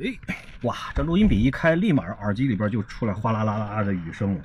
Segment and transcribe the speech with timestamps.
[0.00, 4.40] 哎，哇，这录音笔一开，立马耳机里边就出来哗啦啦啦的雨声了。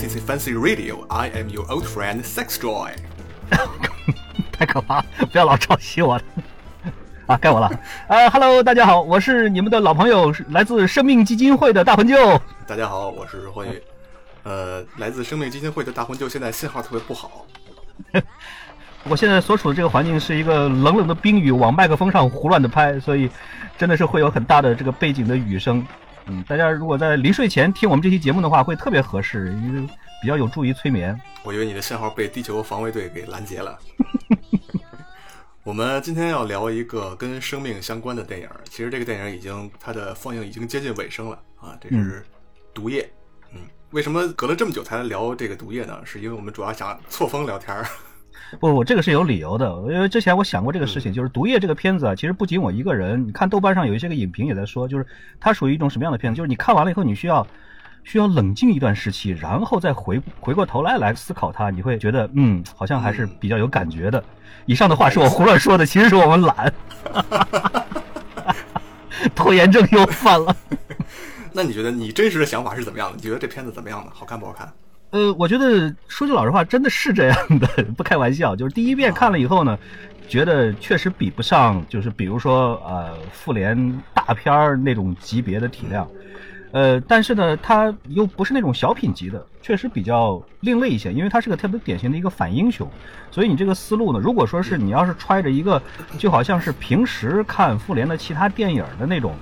[0.00, 1.06] This is Fancy Radio.
[1.08, 2.92] I am your old friend Sex Joy.
[4.52, 5.06] 太可怕了！
[5.32, 6.20] 不要老抄袭我。
[7.26, 7.70] 啊，该我了。
[8.08, 12.40] 呃哈喽，大家好，我是你们的老朋友，来自生命基金会的大魂舅。
[12.66, 13.82] 大家好，我是霍宇。
[14.42, 17.46] 呃，来自生命基金会的大魂舅，现在信号特别不好。
[19.08, 23.30] 我现在所处的这个环境是一个冷冷的冰雨往麦克风上胡乱的拍，所以
[23.78, 25.84] 真的是会有很大的这个背景的雨声。
[26.26, 29.80] 嗯，大家如果在临睡前听我们这期节目的话，会特别合适，因为
[30.20, 31.18] 比较有助于催眠。
[31.44, 33.78] 我以为你的信号被地球防卫队给拦截了。
[35.62, 42.20] 我们今天要聊一个跟生命相关的电影，其实这个电影已经它的放映已经接近尾声了啊，这是
[42.72, 43.02] 《毒液》。
[43.52, 46.00] 嗯，为什么隔了这么久才聊这个《毒液》呢？
[46.04, 47.86] 是因为我们主要想错峰聊天儿。
[48.60, 55.06] 不不，这个是有理由的，因为之前我想过这个事情，就是《毒液》这个片子啊，其实不仅我一个人，你看豆瓣上有一些个影评也在说，就是
[55.40, 57.46] 它属于一种什么样的片子，就是你看完了以后，你需要
[58.04, 64.22] 需要冷静一段时期，然后再回回过头来来思考它，你会觉得嗯，好像还是比较有感觉的。
[64.64, 66.72] 以上的话是我胡乱说的，其实是我们懒，
[69.34, 70.56] 拖延症又犯了。
[71.52, 73.16] 那你觉得你真实的想法是怎么样的？
[73.16, 74.10] 你觉得这片子怎么样的？
[74.14, 74.72] 好看不好看？
[75.16, 78.54] 呃，我觉得说句老实话，真的是这样的，不开玩笑。
[78.54, 79.78] 就是第一遍看了以后呢，
[80.28, 86.06] 觉得确实比不上，就是比如说呃复联大片儿那种级别的体量。
[86.72, 92.86] 呃，但是呢，它又不是那种小品级的，确实比较另类一些，因为它是个特别典型的一个反英雄。
[93.30, 95.80] 所以你这个思路呢，如果说是你要是揣着一个，
[96.18, 99.34] 就好像是平时看复联的其他电影的那种。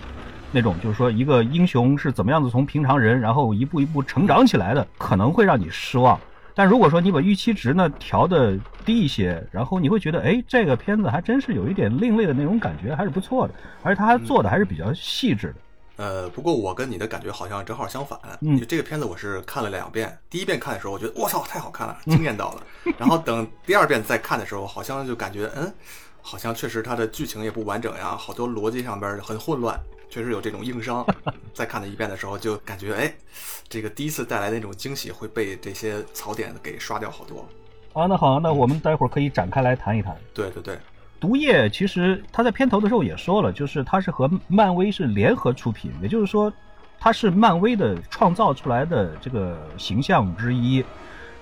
[0.55, 6.19] 那种就是说，一个英雄是怎么样子从平常人，然后一步一步成长起来的，可能会让你失望。
[6.55, 15.55] 但如果说你把预期值呢调的低一些，然后你会觉得，哎，这个片子还真是有一点另类的那种感觉，还是不错的，而且他还做的还是比较细致的。
[15.97, 18.19] 呃，不过我跟你的感觉好像正好相反。
[18.41, 22.63] 嗯，这个片子我是看了两遍，第一遍看的时候，我觉得我操，太好看了，惊艳到了。
[22.99, 25.73] 然后等第二遍再看的时候，好像就感觉，嗯，
[26.21, 29.79] 好像确实它的剧情也不完整呀，好多逻辑上边很混乱。
[30.15, 31.05] 确实有这种硬伤，
[31.53, 33.13] 再看了一遍的时候就感觉，哎，
[33.69, 37.45] 这个第一次带来的那种惊喜会被这些槽点给刷掉好多。
[38.01, 40.17] 啊，那好，那我们待会儿可以展开来谈一谈。
[40.33, 40.79] 对对对，
[41.19, 46.53] 毒液其实他在片头的时候也说了，就是他是和漫威是联合出品，也就是说，
[47.01, 50.85] 他是漫威的创造出来的这个形象之一。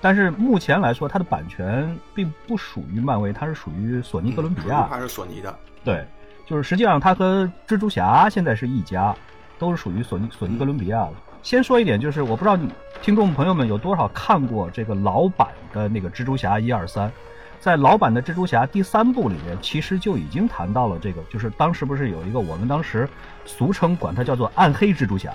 [0.01, 5.55] 但是目前来说，它的版权并不属于漫威，它是属于索尼哥伦比亚，还是索尼的？
[5.83, 6.03] 对。
[6.45, 9.15] 就是实际上，它和蜘蛛侠现在是一家，
[9.57, 11.13] 都是属于索尼索尼哥伦比亚的。
[11.41, 12.57] 先说一点，就是我不知道
[13.01, 17.11] 听众朋友们有多少看过这个老版的那个蜘蛛侠一二三，
[17.59, 23.07] 在老版的蜘蛛侠第三部里面，其实就已经谈到了这个，就是当时不是有一个我们当时
[23.45, 25.33] 俗称管它叫做暗黑蜘蛛侠。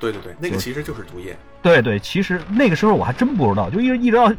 [0.00, 1.36] 对对对，那个其实就是毒液。
[1.62, 4.32] 对对，其实那个时候我还真不知道，就一直一直到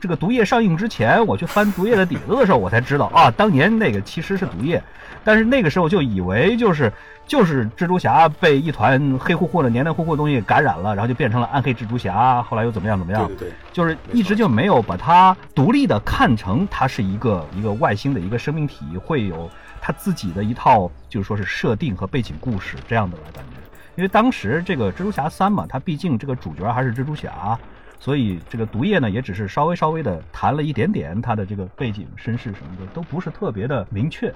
[0.00, 4.82] 这个毒液上映之前，我去翻毒液的底子的时候，我才知道啊，当年那个其实是毒液。
[5.24, 6.92] 但是那个时候就以为就是
[7.26, 12.40] 就是蜘蛛侠被一团黑乎乎的黏黏糊糊的东西感染了，然后就变成了暗黑蜘蛛侠。
[12.42, 13.26] 后来又怎么样怎么样？
[13.26, 23.56] 对对对，就是一直就没有把它独立的看成它是一个一个外星的一个生命体，会有它自己的一套，就是说是设定和背景故事这样的来感觉。
[23.96, 27.58] 因为当时这个蜘蛛侠三嘛，它毕竟这个主角还是蜘蛛侠，
[27.98, 34.32] 所以这个毒液呢也只是稍微稍微的谈了一点点它的这个背景身世什么的，都不是特别的明确。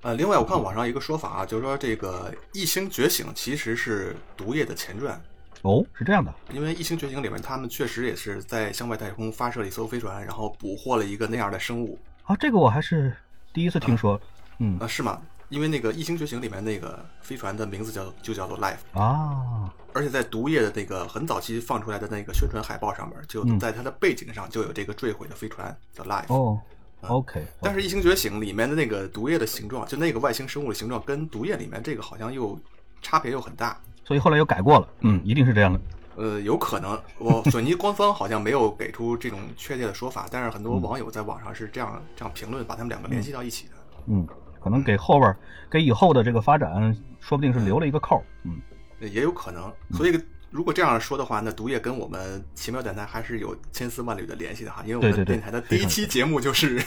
[0.00, 5.20] 呃，另外我看网上一个说法啊，就是说这个《异星觉醒》其实是毒液的前传。
[5.62, 6.34] 哦，是这样的。
[6.52, 11.96] 因为《异星觉醒》里面他们确实也是在向外太空发射了一艘飞船，然后捕获了一个那样的生物。
[12.24, 13.14] 啊，这个我还是
[13.52, 14.20] 第一次听说。
[14.58, 15.22] 嗯，啊，是吗？
[15.52, 26.34] 因为那个《异星觉醒》里面那个飞船的名字叫就叫做 Life 啊，而且在毒液的那个很早期放出来的那个宣传海报上面，就在它的背景上就有这个坠毁的飞船叫 Life。
[26.34, 26.58] 哦。
[27.02, 32.58] OK，但是《异星觉醒》里面的那个毒液的形状，就那个外星生物的形状，跟毒液里面这个好像又
[33.02, 34.88] 差别又很大，所以后来又改过了。
[35.00, 35.80] 嗯，一定是这样的。
[36.14, 43.72] 呃，有可能，我索尼官方好像没有给出这种确切的说法，但是很多网友在网上是这样这样评论，把他们两个联系到一起的。
[44.06, 44.24] 嗯，
[44.62, 45.34] 可能给后边
[45.70, 48.22] 给以后的这个发展，说不定是留了一个扣。
[48.44, 48.60] 嗯
[49.00, 49.72] 也有可能。
[49.90, 50.16] 所以
[50.50, 56.80] 如果这样说的话，那毒液跟我们奇妙电台还是有千丝万缕的联系的哈，因为我们电台的第一期节目就是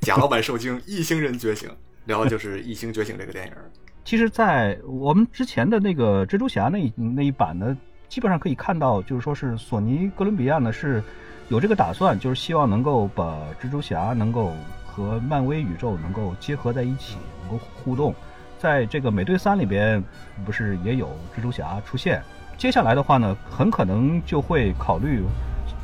[0.00, 1.70] 贾 老板受惊，异星人觉醒，
[2.06, 3.52] 聊的就是异星觉醒这个电影。
[4.02, 7.76] 其实，在我们之前的那个蜘蛛侠那那一版呢，
[8.08, 11.00] 基本上可以看到，就是说是索尼哥伦比亚呢是
[11.48, 14.52] 有这个打算，就是希望能够把蜘蛛侠能够
[15.00, 18.14] 和漫威宇宙能够结合在一起，能够互动。
[18.58, 20.02] 在这个美队三里边，
[20.44, 22.22] 不是也有蜘蛛侠出现？
[22.58, 25.22] 接下来的话呢，很可能就会考虑，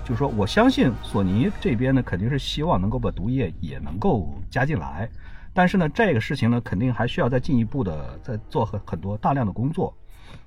[0.05, 5.09] 就是说，我相信索尼这边呢，肯定是希望能够把毒液也能够加进来。
[5.55, 9.97] 但是呢，这个事情呢，肯定还需要再进一步的再做很很多大量的工作，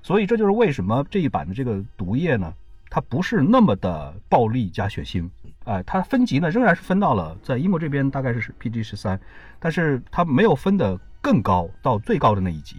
[0.00, 2.54] 所以这就是为什么这一版的这个毒液呢，
[2.88, 5.28] 它不是那么的暴力加血腥，
[5.64, 9.20] 哎，它分级呢仍然是分到了在英国这边大概是 PG 十三，
[9.58, 12.76] 但是它没有分的更高到最高的那一级，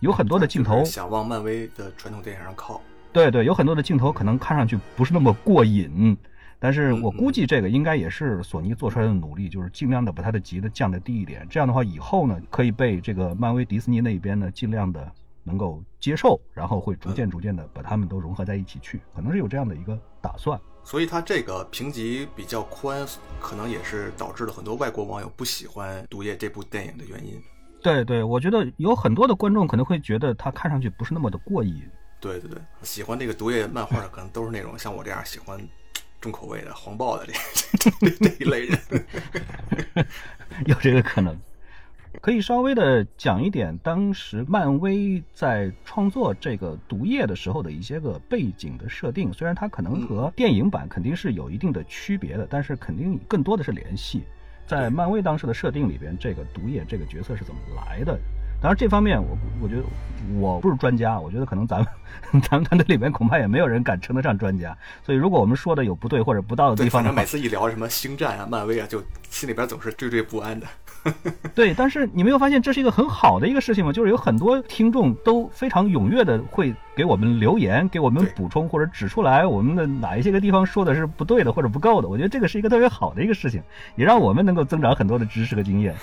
[0.00, 2.80] 有很多的镜头想往漫威的传统电影上靠，
[3.12, 6.16] 对对，有很多的镜头可能看上去不是那么过瘾。
[6.58, 11.46] 但是我估计这个应该也是索尼做出来的努力，就是尽量的把它的级呢降的低一点。
[11.50, 15.12] 这样的话，以后呢可以被这个漫威、迪士尼那边呢尽量的
[15.44, 20.58] 能够接受，然后会逐渐逐渐的把他们都融合在一起去，可能是有这样的一个打算。
[20.86, 23.04] 所以它这个评级比较宽，
[23.40, 27.42] 可能也是导致了很多外国网友不喜欢《毒液》这部电影的原因。
[27.82, 31.82] 对对，我觉得有很多的观众可能会觉得它看上去不是那么的过瘾。
[32.20, 35.60] 对对对，喜欢这个《毒液》漫画的可能都是那种像我这样喜欢。
[36.18, 38.80] 重口味的黄暴的这这 这一类人，
[40.64, 41.38] 有这个可能，
[42.20, 49.32] 可以稍微的讲一点当时漫威在创作这个毒液的时候的一些个背景的设定。
[49.32, 54.24] 虽然它可能和电影版肯定是有一定的区别的，但是肯定更多的是联系。
[54.66, 58.18] 在漫威当时的设定里边，这个毒液这个角色是怎么来的？
[58.60, 59.82] 当然，这方面我我觉得
[60.40, 61.86] 我不是专家，我觉得可能咱们
[62.42, 64.76] 咱们团队里面恐怕也没有人敢称得上专家。
[65.04, 70.66] 所以，如果我们说的有不对或者不到的地方，反正每次一聊什么星战啊、漫威啊，就心里边总是惴惴不安的。
[71.54, 73.92] 对，但是你没有发现这是一个很好的一个事情吗？
[73.92, 82.08] 就是有很多听众都非常踊跃的会给我们留言，给我们补充或者指出来我们的哪一些个地方说的是不对的或者不够的。
[82.08, 83.62] 我觉得这个是一个特别好的一个事情，
[83.94, 85.94] 也让我们能够增长很多的知识和经验。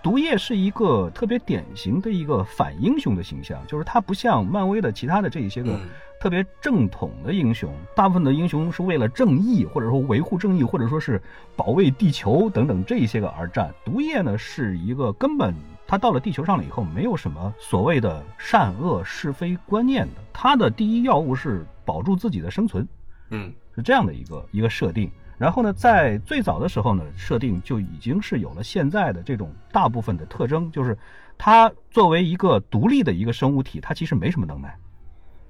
[0.00, 5.78] 毒液是一个特别典型的一个反英雄的形象，就是他不像漫威的其他的这一些个
[6.20, 11.20] 特别正统的英雄，大部分的英雄是为了正义，或者说维护正义，或者说是
[11.54, 13.72] 保卫地球等等这一些个而战。
[13.84, 15.54] 毒液呢是一个根本
[15.86, 22.86] 他到了地球上了以后，没有什么所谓的善恶是非观念的，他的第一要务是保住自己的生存，
[23.30, 25.10] 嗯，是这样的一个一个设定。
[25.38, 30.98] 然后呢，在最早的时候呢，设定就已经是有了现在的这种大部分的特征，就是
[31.38, 34.76] 它作为一个独立的一个生物体，它其实没什么能耐，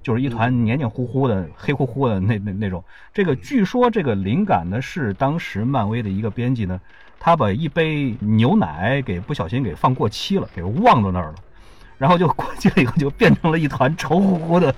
[0.09, 2.83] 就是一团黏黏糊糊的、黑乎乎的那那那种。
[3.13, 6.81] 这个据说这个灵感呢是当时漫威的一个编辑呢，
[7.19, 11.35] 他把一杯牛奶给不小心给放过期了，给忘到那儿了。
[11.99, 14.73] 然后就过期了，以后就变成了一团稠乎乎的、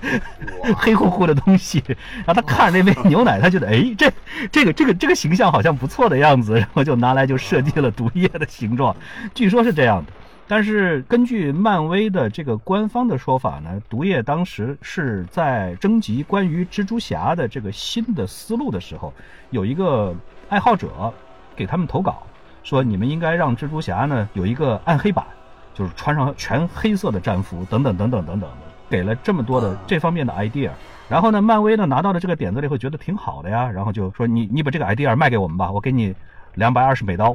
[0.76, 1.82] 黑乎乎的东西。
[2.26, 4.12] 然后他看着那杯牛奶，他觉得哎，这、
[4.50, 8.94] 这个、这个、这个形象好像不错的样子，然后就拿来就设计了毒液的形状。
[9.32, 10.12] 据说是这样的，
[10.54, 19.10] 但是根据漫威的这个官方的说法呢，毒液当时是在征集关于蜘蛛侠的这个新的思路的时候，
[19.48, 20.14] 有一个
[20.50, 21.10] 爱好者
[21.56, 22.22] 给他们投稿，
[22.62, 25.24] 说你们应该让蜘蛛侠呢有一个暗黑版。
[25.72, 28.50] 就是穿上全黑色的战服，等等等等等等，
[28.90, 30.68] 给了这么多的这方面的 idea。
[31.08, 36.14] 然后呢，漫威呢拿到了这个点子以后，觉得挺好的呀，然后就说你你把这个 idea 卖给我们吧，我给你
[36.56, 37.34] 两百二十美刀。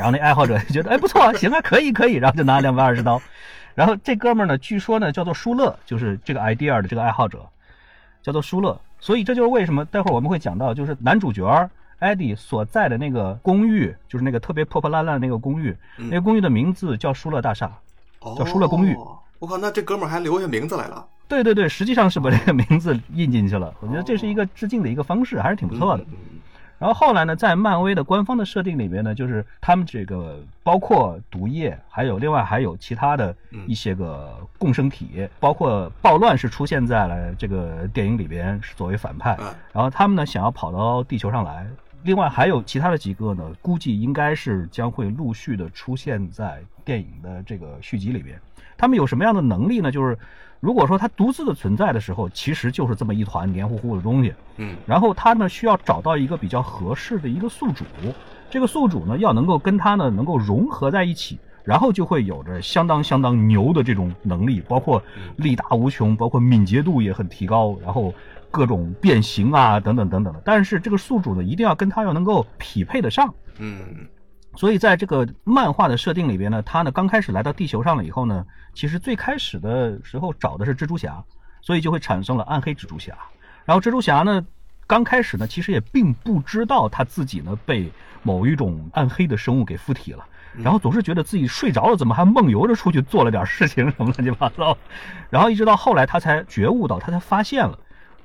[0.00, 3.20] 然后那爱好者就觉得哎不错， 行啊，可以可以，然后就拿两百二十刀。
[3.74, 7.46] 然后这哥们儿呢，据说呢叫做舒乐，就是这个 idea 的这个爱好者，
[8.22, 8.80] 叫做舒乐。
[8.98, 11.70] 所以这就是为什么待会儿我们会讲到，就是男主角。
[11.98, 17.70] 艾迪所在的那个公寓，就是那个特别破破烂烂的那个公寓，那个公寓的名字叫舒乐大厦，
[18.38, 18.96] 叫舒乐公寓。
[19.38, 21.06] 我靠，那这哥们儿还留下名字来了。
[21.28, 23.74] 对对对，实际上是把这个名字印进去了。
[23.80, 26.04] 我觉得这是一个致敬的一个方式，还是挺不错的。
[26.80, 39.36] 然后后来呢，在漫威的官方的设定里面呢，就是他们这个包括毒液，还有另外还有其他的一些个共生体，包括暴乱是出现在了这个电影里边，是作为反派。
[39.74, 41.66] 然后他们呢想要跑到地球上来，
[42.02, 48.40] 另外还有其他的几个呢，估计应该是将会陆续的出现在电影的这个续集里边。
[48.78, 49.92] 他们有什么样的能力呢？
[49.92, 50.18] 就是。
[50.60, 54.32] 如果说它独自的存在的时候，其实就是这么一团黏糊糊的东西。
[54.58, 57.84] 嗯，然后它呢需要找到一个比较合适的一个宿主，
[58.50, 65.02] 这个宿主呢要能够跟它呢能够融合在一起，然后就会有着相当相当牛的这种能力，包括
[65.36, 68.12] 力大无穷，包括敏捷度也很提高，然后
[68.50, 70.42] 各种变形啊等等等等的。
[70.44, 73.32] 但是这个宿主呢，一定要跟它要能够匹配得上。
[73.58, 74.06] 嗯，
[74.56, 81.22] 所以在这个漫画的设定里边呢，他呢刚开始来到地球上了以后呢，其实最开始的时候找的是蜘蛛侠，
[81.62, 83.16] 所以就会产生了暗黑蜘蛛侠。
[83.64, 84.44] 然后蜘蛛侠呢，
[84.86, 87.90] 刚开始呢其实也并不知道他自己呢被
[88.22, 90.24] 某一种暗黑的生物给附体了。
[90.56, 94.76] 然后总是觉得自己睡着了，怎么还梦游着出去做了点事情，什么乱七八糟。
[95.30, 97.78] 然后一直到后来，他才觉悟到，他才发现了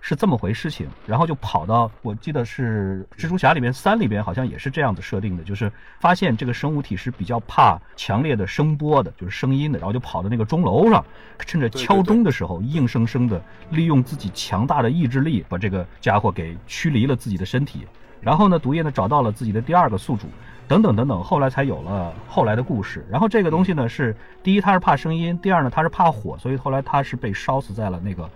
[0.08, 0.88] 是这么回事情。
[1.08, 9.80] 然后就跑到，我记得是蜘蛛侠里面三里边，好像也是这样子设定的，就是发现这个生物体是比较怕强烈的声波的，就是声音的。
[9.80, 11.04] 然后就跑到那个钟楼上，
[11.40, 17.88] 趁着敲钟的时候，硬生生的利用自己强大的意志力，把这个家伙给驱离了自己的身体。
[18.22, 20.28] 然后呢，毒液呢找到了自己的第二个宿主。
[20.68, 23.06] 等等等等，后来才有了后来的故事。
[23.08, 28.28] 然后这个东西呢，是第一，它是怕声音；第二呢，它是怕火，所以后来它是被烧死在了那个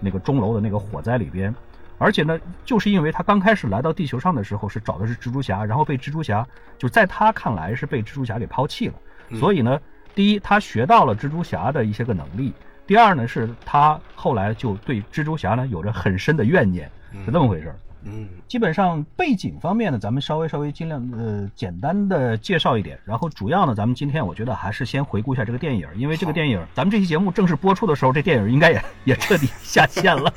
[0.00, 1.54] 那个钟楼的那个火灾里边。
[1.98, 8.94] 而且呢，就是因为他刚开始来到地球上的时候是找的是蜘蛛侠，然后被蜘蛛侠就在他看来是被蜘蛛侠给抛弃了。
[9.40, 9.80] 所以呢，
[10.14, 12.52] 第一，他学到了蜘蛛侠的一些个能力；
[12.86, 16.90] 第二呢，是他后来就对蜘蛛侠呢有着很深的怨念，
[17.24, 17.76] 是这么回事儿。
[18.08, 30.32] 嗯，基本上背景方面呢，咱们稍微稍微尽量呃简单的介绍一点，然后主要呢，咱们今天我觉得还是先回顾一下这个电影，因为这个电影咱们这期节目正式播出的时候，这电影应该也也彻底下线了，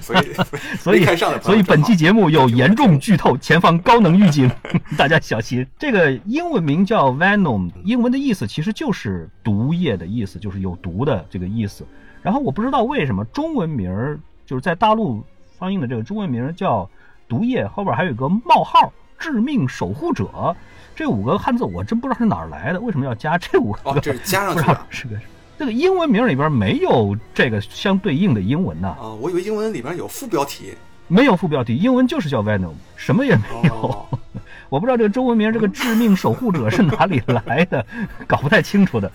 [0.00, 0.32] 所以
[0.76, 1.04] 所以
[1.40, 4.50] 所以本期节目有严重剧透，前方高能预警，
[4.98, 5.64] 大家小心。
[5.78, 11.86] 这个英文名叫 Venom，英文的意思其实就是毒液的意思，就是有毒的这个意思。
[12.20, 15.24] 然后我不知道为什么中文名儿就是在大陆
[15.56, 16.90] 放映的这个中文名叫。
[17.28, 20.54] 毒液后边还有一个冒号“致命守护者”，
[20.94, 23.78] 这五个汉字我真不知道是哪儿来的，为什么要加这五个？
[23.84, 24.86] 哦，这是加上去了。
[24.90, 25.16] 是个
[25.58, 28.88] 这个英文名里边没有这个相对应的英文呢。
[28.88, 30.74] 啊，我以为英文里边有副标题。
[31.08, 34.06] 没有副标题，英文就是叫 Venom，什么也没有。
[34.70, 37.84] 我不知道这个中文名这个“致命守护者”是哪里来的，
[38.26, 39.12] 搞不太清楚的，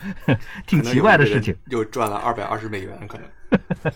[0.68, 1.56] 挺奇怪的事情。
[1.70, 3.26] 又赚了二百二十美元，可能。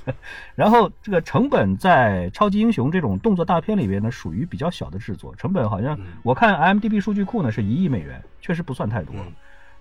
[0.55, 9.15] 然后这个成本在超级英雄这种动作大片里边呢，属于比较小的制作，成本好像我看 IMDB 数据库呢是一亿美元，确实不算太多，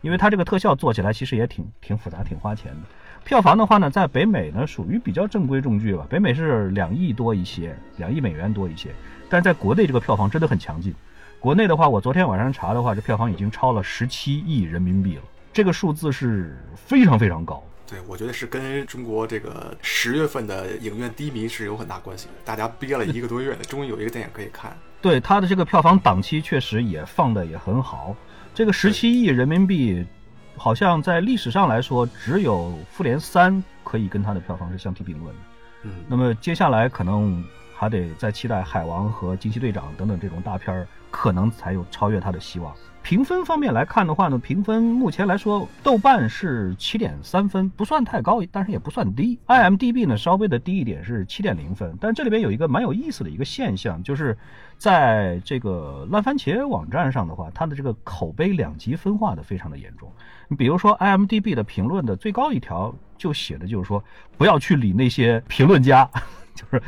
[0.01, 2.81] 因为它这个特效做起来其实也挺挺复杂、挺花钱的。
[3.23, 8.91] 票房的话呢，在北美呢属于比较正规重剧吧，北美是两亿多一些，两亿美元多一些，
[9.29, 10.95] 但是在国内这个票房真的很强劲。
[11.39, 15.23] 国内的话，我昨天晚上查的话，这票房已经超了十七亿人民币了，
[15.53, 17.63] 这个数字是非常非常高。
[17.90, 22.32] 对，我觉得是跟中国这个十月份的影院低迷是有很大关系的。
[22.44, 24.78] 大家憋了一个多月了，终于有一个电影可以看。
[25.02, 28.14] 对，它的这个票房档期确实也放的也很好。
[28.54, 30.06] 这个十七亿人民币，
[30.56, 35.40] 好像在历史上来说，只有《复联三》可以跟它的票房是相提并论的。
[35.82, 37.44] 嗯，那么接下来可能
[37.75, 42.73] 还得再期待《海王》和《惊奇队长》等等这种大片儿，可能才有超越它的希望。
[43.02, 49.38] 评分方面来看的话呢，评分目前来说，豆瓣是七点三分，不算太高，但是也不算低。
[49.47, 51.97] IMDB 呢稍微的低一点，是七点零分。
[52.00, 54.37] 但这里边有一个蛮有意思的一个现象，就是
[54.76, 60.12] 在这个烂番茄网站上的话，它的这个口碑两极分化的非常的严重。
[60.49, 64.04] 你比如说 IMDB 的评论的最高一条就写的就是说，
[64.37, 66.09] 不要去理那些评论家，
[66.54, 66.83] 就是。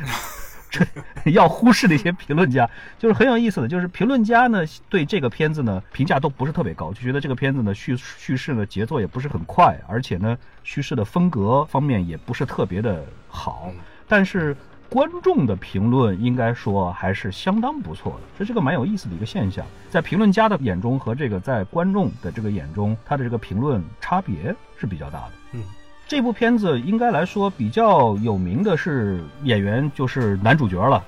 [1.33, 13.71] 要忽视那些评论家，就是很有意思的，就是评论家呢对这个片子呢评价都不是特别高，就觉得这个片子呢叙叙事呢节奏也不是很快，而且呢叙事的风格方面也不是特别的好。
[14.07, 14.55] 但是
[14.89, 25.31] 观众的评论应该说还是相当不错的，这是个蛮有意思的一个现象，在评论家的眼中和这个在观众的这个眼中，他的这个评论差别是比较大的。
[25.53, 25.63] 嗯。
[26.13, 31.03] 这部片子应该来说比较有名的是演员，就是男主角了，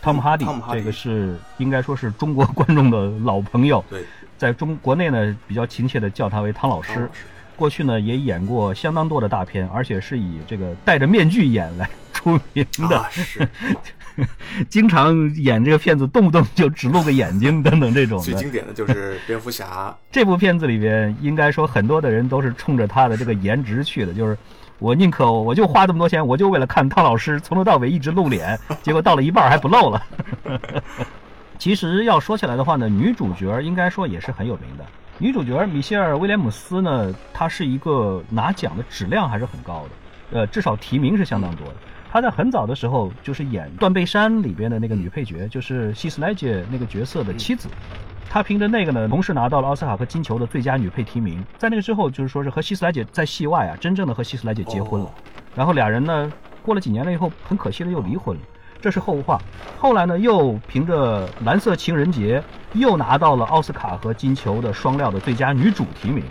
[0.00, 0.46] 汤姆哈迪。
[0.72, 3.84] 这个是应该说是中国 观众的老朋友。
[3.90, 4.02] 对，
[4.38, 7.06] 在中国内呢，比较亲切的叫他为汤老师。
[7.54, 13.06] 过去呢，也演过相当多的大片，而且是以这个戴着面具演来 出名的。
[13.10, 13.46] 是。
[14.68, 18.18] 经常演这个片子，动不动就只露个眼睛等等这种。
[18.18, 19.94] 最经典的就是蝙蝠侠。
[20.10, 24.36] 这部片子里边，应该说很多的人都是冲着他的这个颜值去的，就是
[24.78, 30.02] 我宁可我就花这么多钱，我就为了看汤老师从头到尾一直露脸， 结果到了一半还不露了。
[31.58, 34.84] 其实要说起来的话呢，女主角应该说也是很有名的。
[35.18, 41.74] 女主角米歇尔·威廉姆斯呢，她是一个拿奖的质量还是很高的，呃，至少提名是相当多的。
[42.16, 47.68] 她在很早的时候就是演《断背山》里边的那个女配角，就是希斯莱杰那个角色的妻子。
[48.30, 51.44] 他凭着那个呢，同时拿到了奥斯卡和金球的最佳女配提名。
[51.58, 55.10] 在那个之后，就是说是和希斯莱杰在戏外啊，真正的和希斯莱杰结婚了。
[55.54, 56.32] 然后俩人呢，
[56.62, 58.42] 过了几年了以后，很可惜的又离婚了，
[58.80, 59.38] 这是后话。
[59.76, 62.40] 后来呢，又凭着《蓝色情人节》
[62.80, 66.24] 又拿到了奥斯卡和金球的双料的最佳女主提名。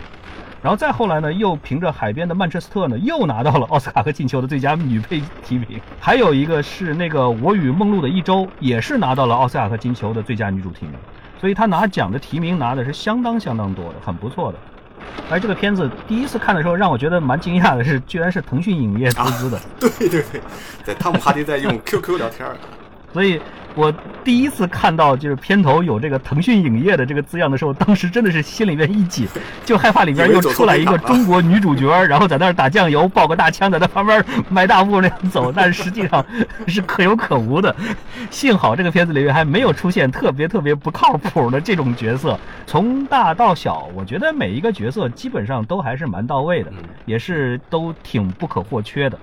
[0.62, 5.80] 然后再后来呢，又凭着《海边的曼彻斯特》呢，又拿到了奥斯卡和金球的最佳女配提名。
[6.00, 10.94] 还有一个是那个《我与梦露的一周》，也是拿到了奥斯卡和金球的最佳女主提名。
[11.40, 14.58] 所以她拿奖的提名拿的是相当相当多的，很不错的。
[15.30, 19.60] 而这个片子第一次看的时候，让我觉得蛮惊讶的是，居然是腾讯影业投资的。
[19.78, 20.40] 对对对，
[20.82, 22.48] 在汤姆哈迪在用 QQ 聊天。
[23.16, 23.40] 所以。
[23.78, 23.92] 我
[24.24, 29.28] 第一次看到就是片头有这个腾讯影业的这个字样的时候，当时真的是心里面一紧，
[29.66, 36.24] 就害怕里边又出来一个中国女主角，然后在那儿打酱油，抱个大枪在那旁边迈大步那样走，但是实际上
[36.66, 37.76] 是可有可无的。
[38.30, 46.72] 幸好这个片子里面还没有出现特别特别不靠谱的这种角色，从大到小，我觉得每一个角色基本上都还是蛮到位的，
[47.04, 49.18] 也是都挺不可或缺的。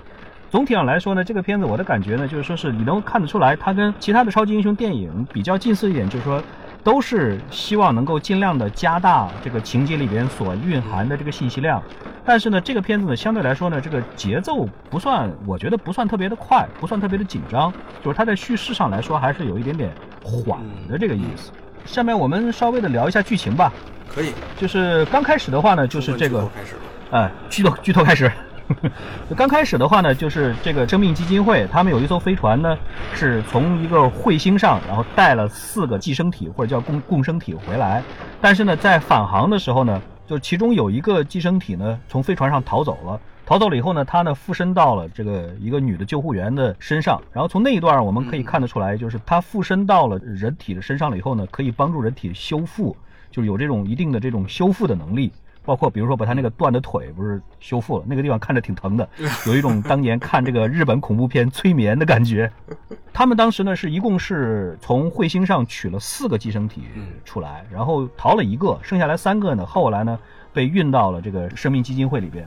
[0.53, 6.39] 总体上来说呢，这个片子我的感觉呢，就是说是你能看得出来，它跟其他的超级英雄电影比较近似一点，就是说
[6.83, 11.81] 都是希望能够尽量的加大这个情节里边所蕴含的这个信息量。
[12.23, 19.89] 但是呢，这个片子呢，相对来说呢，这个节奏不算，我觉得不算特别的快，不算特别的紧张，就是它在叙事上来说还是有一点点
[20.23, 21.51] 缓的这个意思。
[21.83, 23.73] 下面我们稍微的聊一下剧情吧。
[24.07, 24.31] 可以。
[24.55, 26.75] 就是刚开始的话呢，就是这个，开始
[27.09, 28.31] 哎，剧透剧透开始。
[29.35, 32.77] 刚开始的话呢，就是这个生命基金会，他们有一艘飞船呢，
[33.13, 38.03] 是从一个彗星上，然后带了四个寄生体或者叫共共生体回来。
[38.41, 43.19] 但是呢，在返航的时候呢，就其中有一个寄生体呢，从飞船上逃走了。
[43.45, 47.21] 逃走了以后呢，它呢附身到了这个一个女的救护员的身上。
[47.33, 52.95] 然后从那一段我们可以看得出来，就是它附身到了人体的身上了以后呢，可以帮助人体修复，
[53.29, 55.29] 就是有这种一定的这种修复的能力。
[55.65, 59.07] 包括比如说把他那个断的腿不是修复了，那个地方看着挺疼的，
[59.47, 62.51] 有一种当年看这个日本恐怖片催眠的感觉。
[63.13, 66.83] 他们当时呢是一共是从彗星上取了四个寄生体
[67.23, 70.19] 出来，然后逃了一个，剩下来三个呢后来呢
[70.51, 72.45] 被运到了这个生命基金会里边。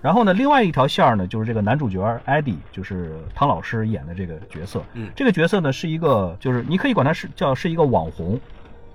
[0.00, 4.82] 然后呢另外一条线呢就是这个男主角艾迪，就是汤老师演的这个角色。
[5.16, 8.38] 这个角色呢是一个就是你可以管他是叫是一个网红。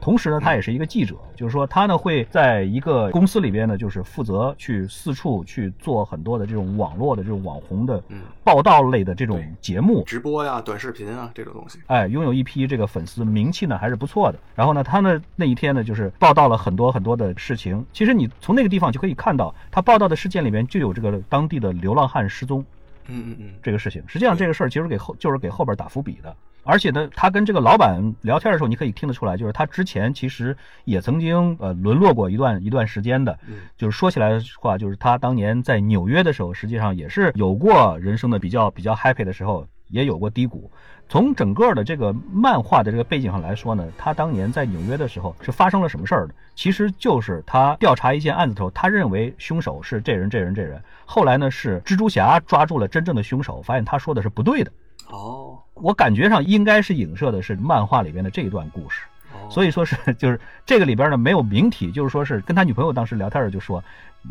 [0.04, 8.04] 同时呢，他也是一个记者，就是说他呢会在一个公司里边呢，就是负责去四处去做很多的这种网络的这种网红的
[8.44, 11.80] 报道类的这种节目、直播呀、短视频啊这种东西。
[11.88, 14.38] 哎，拥有一批这个粉丝，名气呢还是不错的。
[14.54, 17.86] 然后呢，他呢那一天呢就是报道了很多很多的事情。
[17.94, 22.60] 其实你从那个地方就可以看到，他报道的事件里面就有这个当地的流浪汉失踪。
[23.08, 26.36] 嗯嗯嗯，这个事情，实际上这个事儿其实给后就是给后边打伏笔的。
[26.64, 33.38] 而且呢，他跟这个老板聊天的时候，你可以听得出来，就是他之前其实也曾经呃沦落过一段一段时间的。
[33.78, 40.72] 就是说起来的话，就是他当年在纽约的时候，实际上也是有过人生的比较比较 happy 的时候，也有过低谷。
[41.10, 46.34] 从整个的这个漫画的这个背景上来说呢，他当年在纽约的时候是发生了什么事儿呢？
[46.56, 54.72] 其实就是他调查一件案子的时候，他认为凶手是这人这人这人，后来呢是蜘蛛侠抓住了真正的凶手，发现他说的是不对的。
[55.10, 59.02] 哦，我感觉上应该是影射的是漫画里边的这一段故事，
[59.50, 63.84] 所以说是就是这个里边呢没有明体，就是说是跟他女朋友当时聊天的就说，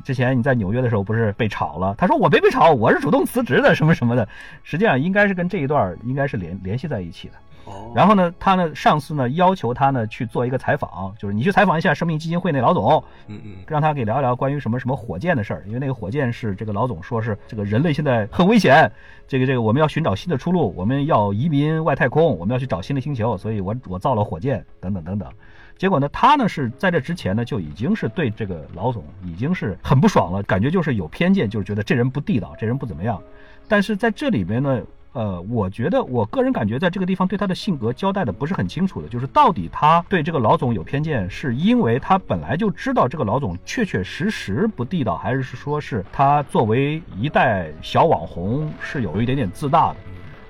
[0.04, 1.94] 之前你在纽约的时候不是被炒了？
[1.98, 4.26] 他说我没被炒，我是主动辞职的什么什么的，
[4.62, 7.34] 实际上应该是跟这一段应该是联联系在一起的。
[7.94, 18.90] 然后呢，他呢，上司呢要求他呢去做一个采访，就是你去采访一下生命基金会那老总，嗯嗯，让他给聊一聊关于什么什么火箭的事儿，因为那个火箭是这个老总说是这个人类现在很危险，
[19.28, 25.30] 这个这个我们要寻找新的出路，我们要移民外太空，我们要去找新的星球，所以我我造了火箭等等等等。
[25.76, 33.20] 结果呢，他呢是在这之前呢就已经是对这个老总已经是很不爽了，感觉就是有偏见，就是觉得这人不地道，这人不怎么样。
[33.68, 34.80] 但是在这里边呢。
[35.12, 49.96] 呃，我觉得我个人感觉，在这个地方对他的性格交代的不是很清楚的，就是到底他对这个老总有偏见，是因为他本来就知道这个老总确确实实不地道，还是说是他作为一代小网红是有一点点自大的？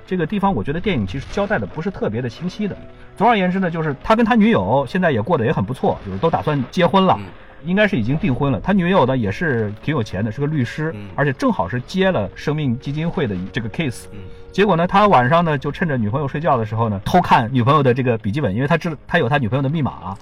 [0.06, 2.76] 这个地方我觉得电影其实交代的不是特别的清晰的。
[3.16, 7.18] 总而言之呢，就是他跟他女友现在也过得也很不错，就是都打算结婚了。
[7.64, 8.60] 应该是已经订婚了。
[8.60, 14.06] 他女友呢也是挺有钱的，是个律师，而且正好是接了生命基金会的这个 case。
[14.52, 20.14] 结果呢，他晚上呢就趁着女朋友睡觉的时候呢，偷看女朋友的这个笔记本，因为他知道他有他女朋友的密码，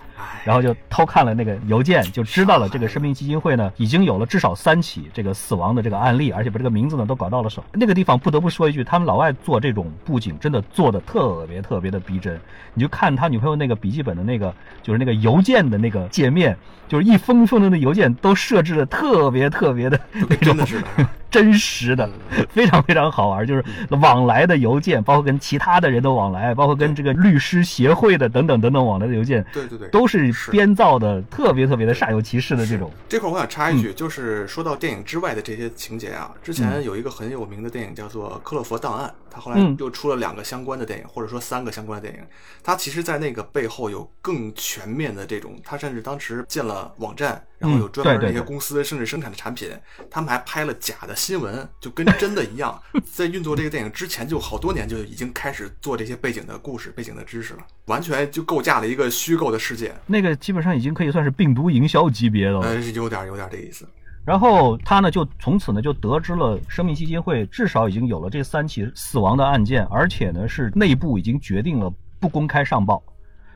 [0.45, 7.65] 然后就偷看了那个邮件，就知道了这个生命基金会呢已经有了至少三起这个死亡的这个案例，而且把这个名字呢都搞到了手。
[7.73, 12.41] 那个地方不得不说一句，他们老外做这种布景真的做的特别特别的逼真。
[12.75, 20.57] 你就看他女朋友那个笔记本的那个，就是那个邮件的那个界面，就是一封封的那邮件都设置的特别特别的那种。
[20.57, 21.07] 真
[21.53, 22.09] 实的，
[22.51, 32.91] 非常非常好玩，就是往来的邮件，包括跟其他的人的往来，包括跟这个律师协会的等等等等往来的邮件，对对对，都是编造的，特别特别的煞有其事的这种。
[33.09, 42.27] 这块我想插一句，就是说到电影之外的这些情节啊，之前有一个很有名的电影叫做《克洛佛档案》，他后来又出了两个相关的电影，或者说三个相关的电影。
[42.63, 47.43] 他其实，在那个背后有更全面的这种，他甚至当时建了网站。
[47.61, 49.69] 然后有专门的一些公司，甚至生产的产品，
[50.11, 52.81] 他们还拍了假的新闻，就跟真的一样。
[53.13, 59.95] 在运作这个电影之前，就好多年就已经开始做这些背景的故事、背景的知识了，完全就构架了一个虚构的世界。
[60.07, 63.87] 那个基本上已经可以算是病毒营销级别了，呃，有点有点这意思。
[64.25, 73.03] 然后他呢，就从此呢就得知了生命基金会至少已经有了这三起死亡的案件，而且呢是内部已经决定了不公开上报。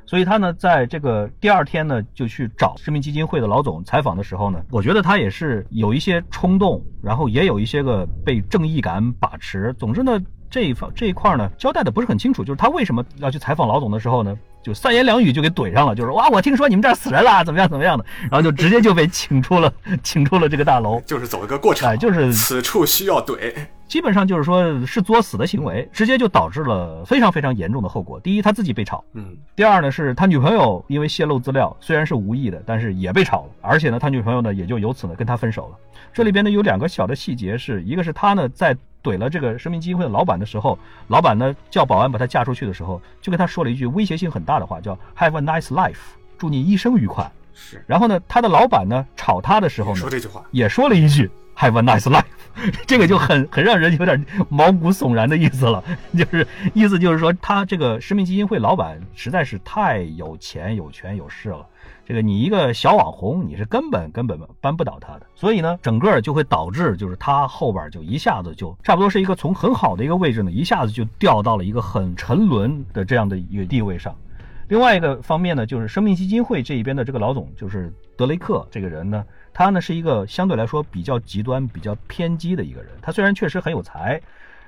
[0.07, 9.75] 所以他呢，在这个第二天呢，就去找生命基金会的老总采访的时候呢，我觉得他也是有一些冲动，然后也有一些个被正义感把持。
[9.79, 14.37] 总之呢，这一方这一块呢，交代的不是很清楚，就是他为什么要去采访老总的时候呢？
[14.63, 19.71] 就三言两语就给怼上了，就是哇，我听说你们这儿死人了，怎么样怎么样的，然后就直接就被请出了，
[20.03, 23.53] 请出了这个大楼， 就是走一个过程，哎，就是此处需要怼，
[23.87, 28.19] 基本上就是说是作死的行为，直接就导致了非常非常严重的后果。
[28.21, 35.77] 第一，他自己被炒，嗯；第二呢，是他女朋友因为泄露资料，虽然是无意的，但是也被炒了，而且呢，他女朋友呢也就由此呢跟他分手了。
[36.13, 38.77] 这里边呢有两个小的细节，是一个是他呢在。
[39.05, 45.99] 怼了这个生命基金会的老板的时候，老板呢叫保安把他架出去的时候，就跟他说了一句威胁性很大的话，叫 “Have a nice life”，
[46.39, 47.31] 祝你一生愉快。
[47.53, 47.85] 是。
[47.87, 52.25] 然后呢，他的老板呢炒他的时候呢，说这句话也说了一句 “Have a nice life”，
[52.87, 55.83] 这个就很很让人有点毛骨悚然的意思了，
[56.17, 61.67] 就是意思就是说他这个生命基金会老板实在是太有钱有权有势了。
[62.07, 74.15] 这个你一个小网红，你是根本根本扳不倒他的，所以呢，整个就会导致就是他后边就一下子就差不多是一个从很好的一个位置呢，一下子就掉到了一个很沉沦的这样的一个地位上。
[74.69, 82.91] 另外一个方面呢，就是生命基金会这一边的这个老总，就是德雷克这个人呢，他呢是一个相对来说比较极端、比较偏激的一个人。
[83.01, 84.21] 他虽然确实很有才，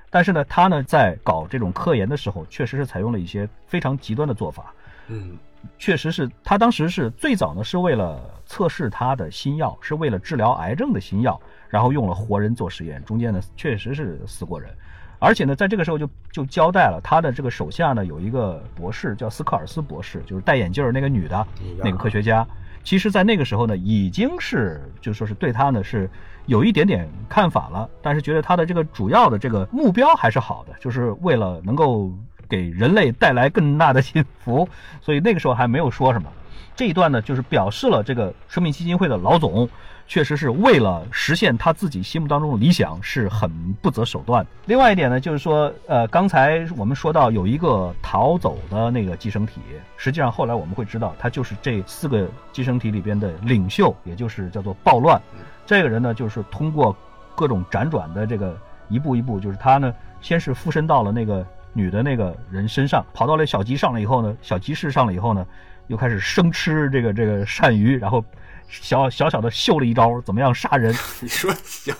[0.08, 4.72] 但是呢，他呢在搞这种科研的时候，确实是采用了一些非常极端的做法。
[5.08, 5.36] 嗯。
[5.78, 14.70] 确实是他当时是最早呢，是为了测试他的新药，是为了治疗癌症的新药，然后用了活人做实验，中间呢确实是死过人，
[15.18, 21.44] 而且呢，在这个时候就就交代了他的这个手下呢有一个博士叫斯科尔斯博士，就是戴眼镜那个女的
[21.78, 22.46] 那个科学家，
[22.86, 26.08] 其实在那个时候呢已经是就说是对他呢是
[26.46, 32.10] 有一点点看法了，但是觉得他的这个主要的这个目标还是好的，就是为了能够。
[32.48, 34.68] 给人类带来更大的幸福，
[35.00, 36.30] 所以那个时候还没有说什么。
[36.76, 39.68] 这一段呢，就是表示了这个生命基金会的老总
[40.06, 43.50] 确实是为了实现他自己心目当中的理想，是很
[43.82, 44.46] 不择手段。
[44.66, 49.60] 另外一点呢，就是说，呃，刚才我们说到有一个逃走的那个寄生体，
[49.96, 55.20] 实际上后来我们会知道，他就是这四个寄生体里边的领袖，也就是叫做暴乱。
[55.64, 56.96] 这个人呢，就是通过
[57.34, 58.56] 各种辗转的这个
[58.88, 61.46] 一步一步，就是他呢，先是附身到了那个。
[61.78, 65.46] 女的那个人身上跑到了小集上了以后呢，小集市上了以后呢，
[65.88, 68.24] 又开始生吃这个这个鳝鱼，然后
[68.68, 70.94] 小小小的秀了一招，怎么样杀人？
[71.20, 71.94] 你说小，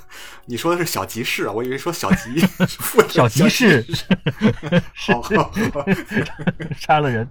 [0.47, 1.53] 你说的是小集市啊？
[1.53, 2.39] 我以为说小集
[3.09, 3.85] 小集市，
[4.95, 5.23] 好，
[6.77, 7.29] 杀了人，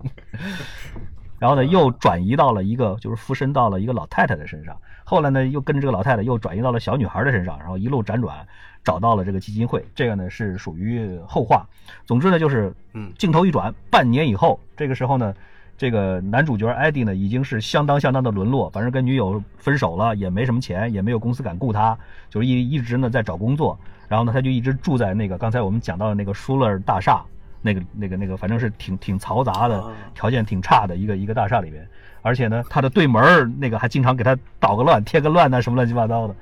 [1.39, 8.48] 然后呢，又转移到了一个就是附身到了一个老太太的身上，后来呢，又跟着这个老太太又转移到了小女孩的身上，然后一路辗转。
[8.86, 11.67] 找到了这个基金会，这个呢是属于后话。
[12.06, 15.34] 总之呢，就是嗯，镜头一转，半年以后，这个时候呢，
[15.77, 21.97] 这个男主角艾迪呢已经是相当相当的沦落，反正跟女友分手了，也没什么钱，也没有公司敢雇他，
[22.29, 23.77] 就是一一直呢在找工作。
[24.07, 27.23] 然后呢，他就一直住在那个刚才我们讲到的那个舒勒大厦，
[27.61, 29.83] 那个那个那个，反正是挺挺嘈杂的，
[30.13, 31.85] 条件挺差的一个一个大厦里边。
[32.21, 36.35] 而且呢，他的对门那个还经常给他捣个乱，添个乱呐，什么乱七八糟的。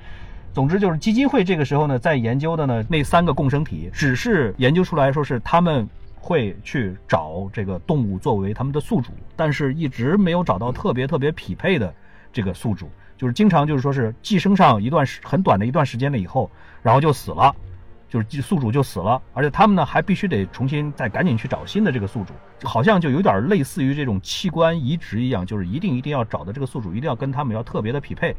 [0.53, 5.87] 总之就是基金会这个时候呢，在研究的呢那三个共生体，只是研究出来说是他们
[6.23, 11.93] 会去找这个动物作为他们的宿主，但是一直没有找到特别特别匹配的
[12.31, 16.49] 这个宿主，就是经常就是说是寄生上一段时很短的一段时间了以后，
[16.81, 17.53] 然后就死了，
[18.07, 22.33] 就是宿主就死了，而且他们呢还必须得重新再赶紧去找新的这个宿主，
[22.63, 28.33] 好像就有点类似于这种器官移植一样，就是一定一定要找的这个宿主一定要跟他们要特别的匹配。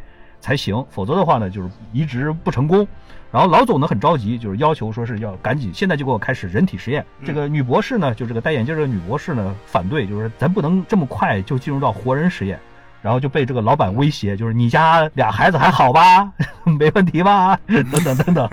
[0.44, 2.87] 才行，否则的话呢就是移植不成功。
[3.33, 7.02] 然后老总呢很着急，就是要求说是要赶紧现在就给我开始人体实验。
[7.24, 12.61] 这个女博士呢，就这个戴眼镜这个女博士呢反对，就是咱不能这么快就进入到活人实验。
[13.00, 16.33] 然后就被这个老板威胁，就是你家俩孩子还好吧？
[16.78, 17.54] 没问题吧？
[17.66, 18.50] 等等等等。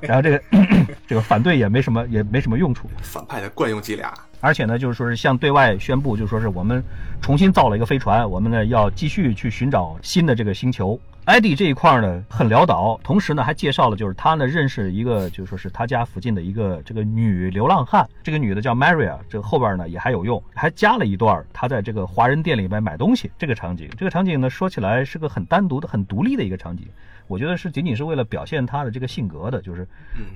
[0.00, 0.42] 然后这个
[1.06, 2.88] 这个反对也没什么，也没什么用处。
[3.02, 4.10] 反派的惯用伎俩。
[4.40, 6.82] 而且呢，就是说是向对外宣布，就说是我们
[7.20, 10.98] 重新造了一个飞船，我们呢要继续去寻找新的这个星球。
[11.30, 23.88] 艾迪这一块呢很潦倒，同时呢还介绍了，就是他呢认识一个，就说是他家附近的一个这个女流浪汉，这个女的叫 Maria，这个后边呢也还有用，还加了一段他在这个华人店里边买东西这个场景。
[23.96, 26.88] 这个场景呢说起来是个很单独的、很独立的一个场景。
[27.30, 29.86] 我觉得是仅仅是为了表现他的这个性格的，就是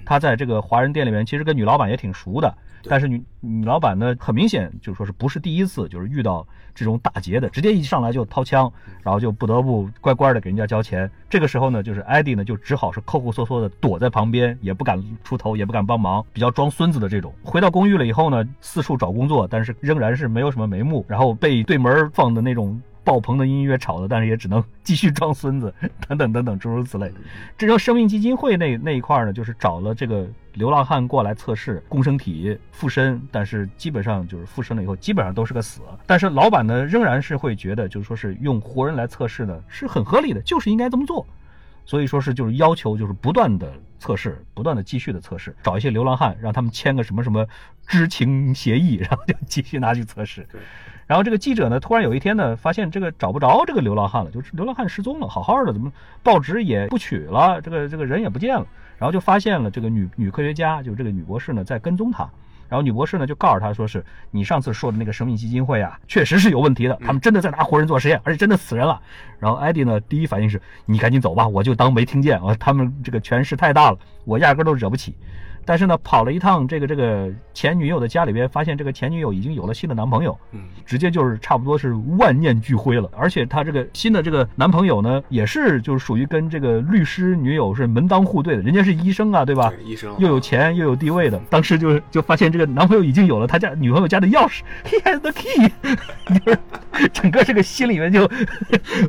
[0.06, 2.54] 他在这个华人店里面，其实跟女老板也挺熟的。
[2.86, 8.70] 但是女女老板呢，很明显就是说是不是第一次，就是遇到这种打劫的，直接一上来就掏枪，
[9.02, 11.10] 然后就不得不乖乖的给人家交钱。
[11.28, 17.34] 这个时候呢，就是艾迪呢就只好是抠抠缩缩的躲在旁边，也不敢出头，也不敢帮忙，比较装孙子的这种。
[17.42, 22.80] 回到公寓了以后呢，四处找工作，但是仍然是没有什么眉目，然后被对门放的那种。
[23.04, 25.72] 爆棚的音乐吵的，但是也只能继续装孙子，
[26.08, 27.12] 等等等等，诸如此类。
[27.58, 35.82] 这时候生命基金会那那一块呢，就是找了这个流浪汉过来测试共生体附身，但是基本上就是附身了以后，基本上都是个死。
[36.06, 41.26] 但是老板呢，仍然是会觉得，就是说是用活人来测试呢，是很合理的，就是应该这么做。
[41.86, 47.46] 所以说是就是要求就是不断的测试，不断的继续的测试，找一些流浪汉，让他们签个什么什么
[47.86, 50.48] 知情协议，然后就继续拿去测试。
[51.06, 58.66] 然后这个记者呢，突然有一天呢，发现这个找不着这个流浪汉了，就是流浪汉失踪了，好好的，怎么报纸也不取了，这个这个人也不见了，
[58.98, 62.22] 然后就发现了这个女女科学家，就是这个女博士呢，在跟踪他，
[62.68, 68.98] 然后女博士呢就告诉他说是你上次说的那个生命基金会啊，确实是有问题的，他们真的在拿活人做实验，而且真的死人了。
[69.38, 75.14] 然后艾迪呢，第一反应是你赶紧走吧，我就当没听见啊，他们这个权势太大了，我压根都惹不起。
[75.64, 83.10] 但是呢，跑了一趟这个这个前女友的家里边，发现这个前女友已经有了新的男朋友，嗯，直接就是差不多是万念俱灰了。
[83.16, 89.72] 而且他这个新的这个男朋友呢，也是就是属于跟这个律师女友是门当户对的，人家是医生啊，对吧？
[89.84, 91.40] 医生又有钱又有地位的。
[91.48, 95.72] 当时就就发现这个男朋友已经有了他家女朋友家的钥匙， He has the key，
[96.44, 98.28] 就是 整个这个心里面就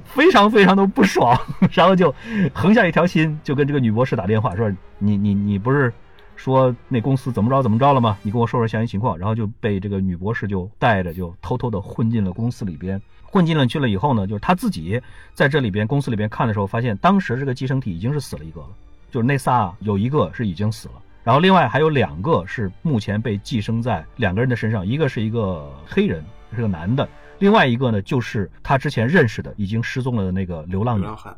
[0.06, 1.38] 非常非常的不爽，
[1.72, 2.14] 然后就
[2.54, 5.92] 横下一条心，就跟这个女博士打电话说：“你你你不是。”
[6.36, 8.18] 说那公司怎么着怎么着了吗？
[8.22, 9.18] 你跟我说说详细情况。
[9.18, 13.02] 然后就被这个女博士就带着，就偷偷的混进了公司里边。
[13.24, 15.02] 混进了去了以后呢，就是他自己
[15.34, 18.68] 在这里边公司里边看的时候，发现当时这个寄生体已经是死了一个了，
[19.12, 26.24] 就是那仨有一个是已经死了，然后另外还有两个是目前被寄生在两个人的身上，一个是一个黑人，
[26.56, 31.04] 是个男的，另外一个呢就是他之前认识的已经失踪了的那个流浪女。
[31.04, 31.36] 啊，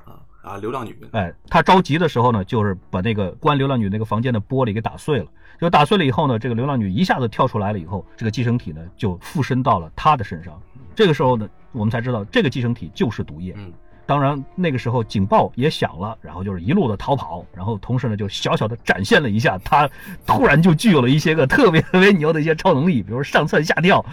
[0.55, 5.25] 流浪女，哎，他着急的时候呢，就是把那个关流浪女那个房间的玻璃给打碎了。
[5.59, 10.57] 就打碎了以后呢，这个流浪女一下子跳出来了以后，这个寄生体呢就附身到了她的身上。
[10.95, 13.53] 这个时候呢，我们才知道这个寄生体就是毒液。
[13.57, 13.73] 嗯。
[14.07, 19.87] 当然，那个时候警报也响了，然后就是一路的逃跑，然后同时呢，就小小的展现了一下他
[20.25, 24.03] 突然就具有了一些个特别特别牛的一些超能力，比如上蹿下跳，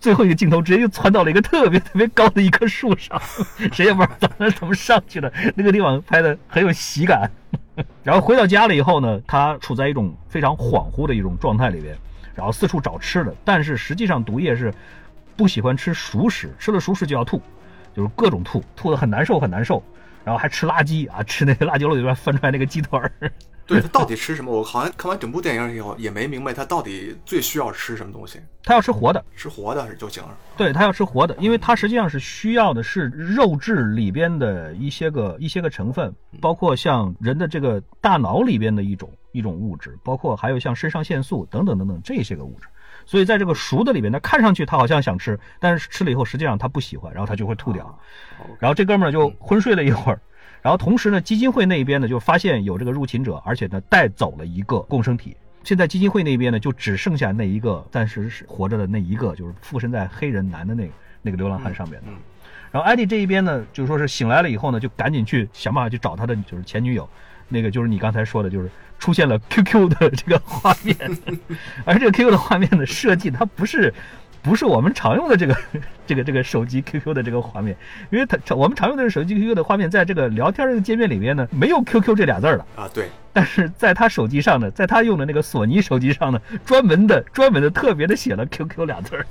[0.00, 3.20] 最后一个镜头直接就窜到了一个特别特别高的一棵树上，
[3.70, 7.30] 谁也不知道当时怎么上去的，那个地方拍的很有喜感。
[8.02, 11.94] 然后回到家了以后呢，他处在一种非常恍惚的一种状态里边，
[12.34, 14.72] 然后四处找吃的，但是实际上毒液是
[15.36, 17.40] 不喜欢吃熟食，吃了熟食就要吐。
[17.94, 19.82] 就是各种吐，吐的很难受，很难受，
[20.24, 23.12] 然后还吃垃圾啊，吃那个垃圾篓里边翻出来那个鸡腿儿。
[23.64, 24.50] 对他到底吃什么？
[24.50, 28.40] 我好像看完整部电影以后也没明白他到底最需要吃什么东西。
[28.64, 30.36] 他要吃活的，吃活的就行了。
[30.56, 42.66] 对他要吃活的，因为他实际上是需要的是肉质里边的一些个一些个成分，包括像人的这个大脑里边的一种一种物质，包括还有像肾上腺素等等等等这些个物质。
[43.04, 47.98] 所以在这个熟的里边，他看上去他好像想吃，但是吃了以后实际上他不喜欢，然后他就会吐掉。
[48.58, 50.20] 然后这哥们儿就昏睡了一会儿，
[50.62, 55.36] 然后同时呢，基金会那一边呢就发现有这个入侵者，而且呢带走了一个共生体。
[55.64, 62.08] 现在基金会那边呢就只剩下那一个暂时是活着的那一个，就是附身在黑人男的那个那个流浪汉上面的。
[62.70, 67.08] 然后艾迪这一边呢，就是说是醒来了以后呢，就赶紧去想办法去找他的就是前女友，
[67.48, 68.70] 那个就是你刚才说的，就是。
[69.02, 70.96] 出现了 QQ 的这个画面，
[71.84, 73.92] 而这个 QQ 的画面的设计，它不是
[74.40, 75.56] 不是我们常用的这个
[76.06, 77.76] 这个这个手机 QQ 的这个画面，
[78.10, 82.88] 因为它我们常用的手机 QQ 的画面，在这个聊天这个界面里面呢，没有 QQ 这俩字儿的啊。
[82.94, 83.08] 对。
[83.32, 89.26] 但是在他手机上呢，在他用的那个索尼手机上呢，专门的专门的特别的写了 QQ 俩字儿，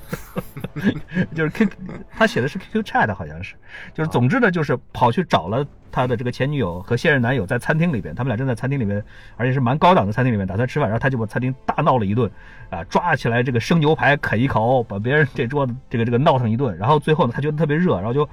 [1.33, 1.69] 就是 Q，
[2.17, 3.55] 他写的是 QQ Chat 好像是，
[3.93, 5.65] 就是总之呢，就是跑去找了。
[5.91, 9.03] 他的这个前女友和现任男友在餐厅里边，他们俩正在餐厅里面，
[9.37, 12.31] 而且是蛮高档的餐厅里面打算吃饭，然后他就把餐厅大闹了一顿，
[12.69, 18.27] 啊，抓起来这个生牛排啃一口，把别人这桌子这个这个闹腾一顿，然后最后呢，他觉得特别热，然后就。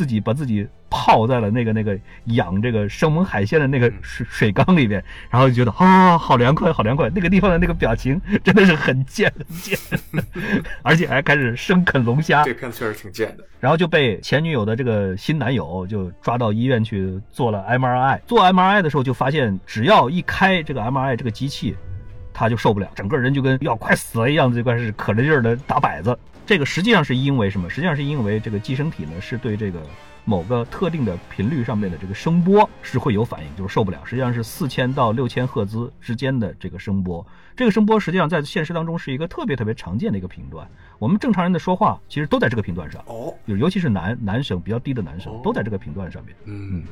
[0.00, 7.10] 自己把自己泡在了那个那个养这个生猛海鲜的那个水水缸里边，然后就觉得啊，好凉快，好凉快。
[7.14, 9.78] 那个地方的那个表情 真的是很贱很贱，
[10.80, 12.42] 而且还开始生啃龙虾。
[12.44, 13.44] 这片子确实挺贱的。
[13.60, 18.18] 然后就被前女友的这个新男友就抓到医院去做了 MRI。
[18.26, 21.76] 做 MRI 的时候就发现，只要一开这个 MRI 这个机器，
[22.32, 26.18] 他就受不了，整个人就跟要快死了一样，就开始可着劲儿的打摆子。
[26.50, 27.70] 这个实际上是因为什么？
[27.70, 29.80] 实际上是因为这个寄生体呢，是对这个
[30.24, 34.00] 某个特定的频率上面的这个声波是会有反应，就是受不了。
[34.04, 40.68] 实际上是四千到六千赫兹之间的这个声波，这个声波实际上在现实当中是一个特别特别常见的一个频段。
[40.98, 46.34] 我们正常人的说话其实都在这个频段上，哦，尤其是男男生比较低的男生都在这个频段上面。
[46.46, 46.82] 嗯，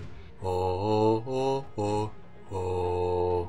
[0.41, 2.11] 哦哦哦
[2.51, 3.49] 哦。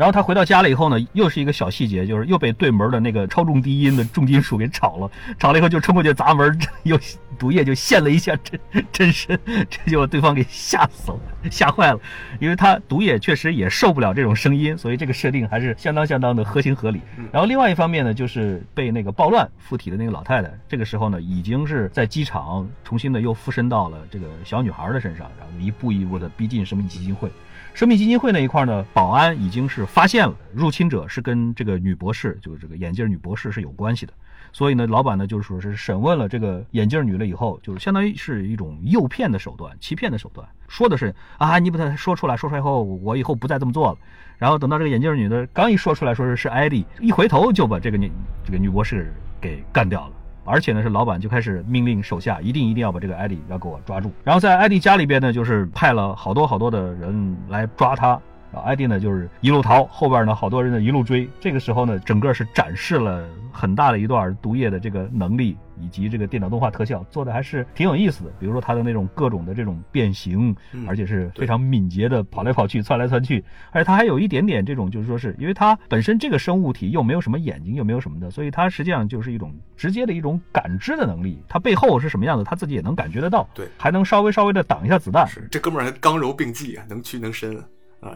[0.00, 6.98] 然后他回到家了以后呢，又是一个小细节，就是又被对门的那个超重低音的重金属给吵了，吵了以后就冲过去砸门， 又
[7.38, 8.58] 毒液就现了一下真
[8.90, 11.20] 真身， 这就把对方给吓死了，
[11.52, 12.00] 吓坏了，
[12.40, 17.02] 因为他毒液确实也受不了这种声音，所以这个设定还是相当相当的合情合理。
[17.30, 27.30] 然后另外一方面呢，就是被那个暴乱附体的那个老太太，这个时候呢，已经是在机场重新的又附身到了这个小女孩的身上，然后一步一步的逼近生命基金会。
[27.72, 34.12] 生命基金会那一块呢，保安已经是发现了入侵者是跟这个女博士，就是这个眼镜女博士是有关系的。
[34.52, 43.98] 所以呢，老板呢就是说是审问了这个眼镜女了以后，就是相当于是一种诱骗的手段、欺骗的手段，说的是啊，你把它说出来，说出来以后，我以后不再这么做了。
[44.36, 48.10] 然后等到这个眼镜女的刚一说出来，说是是艾迪，一回头就把这个女
[48.44, 50.12] 这个女博士给干掉了。
[50.50, 54.12] 而且呢，是老板就开始命令手下一定一定要把这个艾迪要给我抓住。
[54.24, 58.20] 然后在艾迪家里边呢，就是派了好多好多的人来抓他。
[58.52, 61.28] 然后艾迪呢就是一路逃，后边呢好多人呢一路追。
[61.40, 65.56] 这个时候呢，整个是展示了很大的一段毒液的这个能力。
[65.82, 70.54] 以及这个电脑动画特效做的还是挺有意思的，比如说它的那种各种的这种变形，
[70.86, 81.42] 而且是非常敏捷的跑来跑去、窜来窜去，而且它还有一点点这种，就是说是因为它本身这个生物体又没有什么眼睛，又没有什么的，所以它实际上就是一种直接的一种感知的能力。
[81.48, 85.26] 它背后是什么样子，它自己也能感觉得到，对，还能稍微稍微的挡一下子弹。
[85.26, 87.64] 是这哥们儿还刚柔并济啊，能屈能伸啊，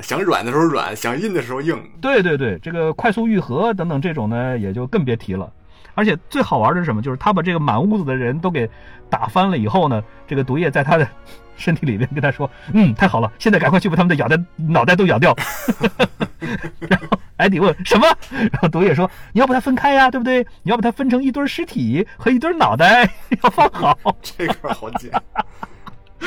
[0.01, 1.79] 想软的时候软，想硬的时候硬。
[2.01, 5.53] 对对对，这个快速愈合等等这种呢，也就更别提了。
[5.95, 7.01] 而且最好玩的是什么？
[7.01, 8.69] 就是他把这个满屋子的人都给
[9.09, 11.07] 打翻了以后呢，这个毒液在他的
[11.57, 15.37] 身体里面跟他说：“嗯，太好了，现在赶快去把他们的咬的脑袋都咬掉。”
[16.89, 18.07] 然后艾迪问什么？
[18.31, 20.45] 然后毒液说：“你要把它分开呀，对不对？
[20.63, 23.09] 你要把它分成一堆尸体和一堆脑袋，
[23.43, 25.11] 要放好。”这块好解。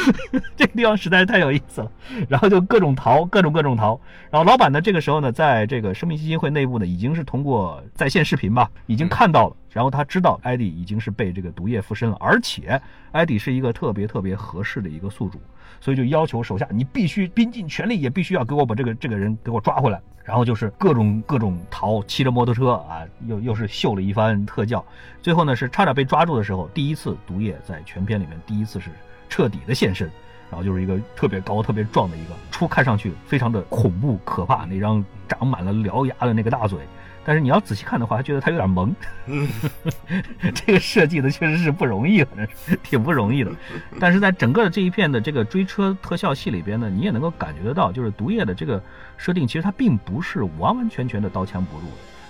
[0.56, 1.92] 这个地方实在是太有意思了，
[2.30, 4.00] 然后就各种逃，各种各种逃。
[4.30, 9.56] 然后老板呢，这个时候呢，在这个生命基金会内部呢，已经是通过在线视频吧，已经看到了。
[9.70, 12.82] 然后他知道艾迪已经是被这个毒液附身了，而且
[13.12, 15.40] 艾迪是一个特别特别合适的一个宿主，
[15.80, 20.02] 所以就要求手下你必须拼尽全力，也必须要给我把这个这个人给我抓回来。
[20.24, 24.84] 然后就是各种各种逃，骑着摩托车啊，又又是秀了一番特效。
[25.22, 28.90] 最后呢，是差点被抓住的时候，第一次毒液在全片里面第一次是。
[29.30, 30.10] 彻底的现身，
[30.50, 36.80] 然后就是一个特别高、特别壮的一个，初看上去非常的恐怖可怕，那张长满了獠牙的那个大嘴。
[37.26, 38.96] 但是你要仔细看的话，还觉得他有点萌。
[40.56, 43.52] 这个设计的确实是不容易，反正是挺不容易的。
[44.00, 48.82] 但是在整个的这一片的这个追车特效戏里边呢，你也能够感觉得到，就是毒液的这个
[49.18, 51.84] 设定，其实它并不是完完全全的刀枪不入。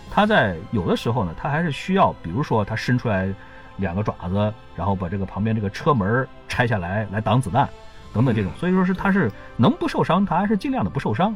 [0.10, 3.32] 它在有的时候呢，它还是需要，比如说它伸出来。
[3.78, 7.68] 两个爪子，然后把这个旁边这个车门拆下来，来挡子弹，
[8.14, 11.36] 等等这种，所以说是他是能不受伤，他还是尽量的不受伤。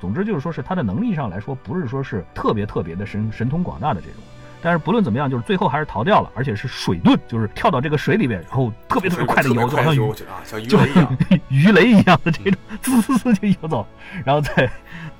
[0.00, 4.16] 总之就是说是他的能力上来说，不是说是特别特别的神神通广大的这种。
[4.60, 11.16] 但是不论怎么样，就是最后还是逃掉了，而且是水遁，就是跳到这个水里面，然后特别特别快的游，就好像鱼雷一样，
[11.48, 13.86] 鱼雷一样的这种，滋滋滋就游走，
[14.24, 14.68] 然后在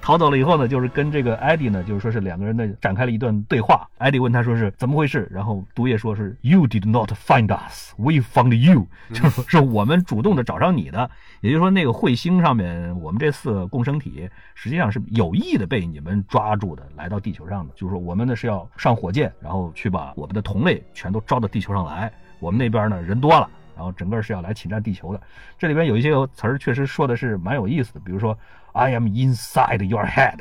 [0.00, 3.86] 逃走了以后呢，就是跟这个艾迪呢，就是说是两个人呢展开了一段对话。
[3.98, 11.10] 艾迪问他说是怎么回事，然后毒液说是 You did not find us, we found you， 就是说是我们主动的找上你的。
[11.40, 17.72] 也就是说，那个彗星上面我们这四个共生体实际上是有意的被你们抓住的，来到地球上的。
[17.76, 22.10] 就是说，我们呢是要上火箭，然后去把我们的同类全都招到地球上来。
[22.40, 25.20] 我们那边呢人多了，然后整个是要来侵占地球的。
[25.56, 28.36] 这里边有一些词儿确实说的是蛮有意思的，比如说。
[28.74, 30.38] I am inside your head，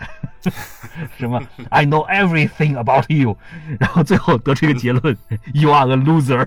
[1.18, 3.36] 什么？I know everything about you，
[3.80, 5.18] 然后最后得出一个结论
[5.54, 6.46] ：You are a loser。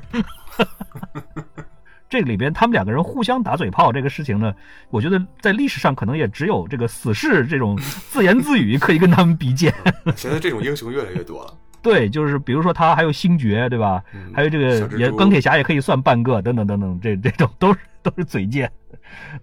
[2.08, 4.54] 这里边他们两个人互相打嘴炮这个事情呢，
[4.90, 9.74] 我觉得在历史上可能也只有这个死士这种自言自语可以跟他们比肩。
[10.14, 11.52] 现在这种英雄越来越多了。
[11.82, 14.02] 对，就是比如说他还有星爵，对吧？
[14.34, 18.70] 还有这个也钢铁侠也可以算半个，等等等等，这这种都是都是嘴贱。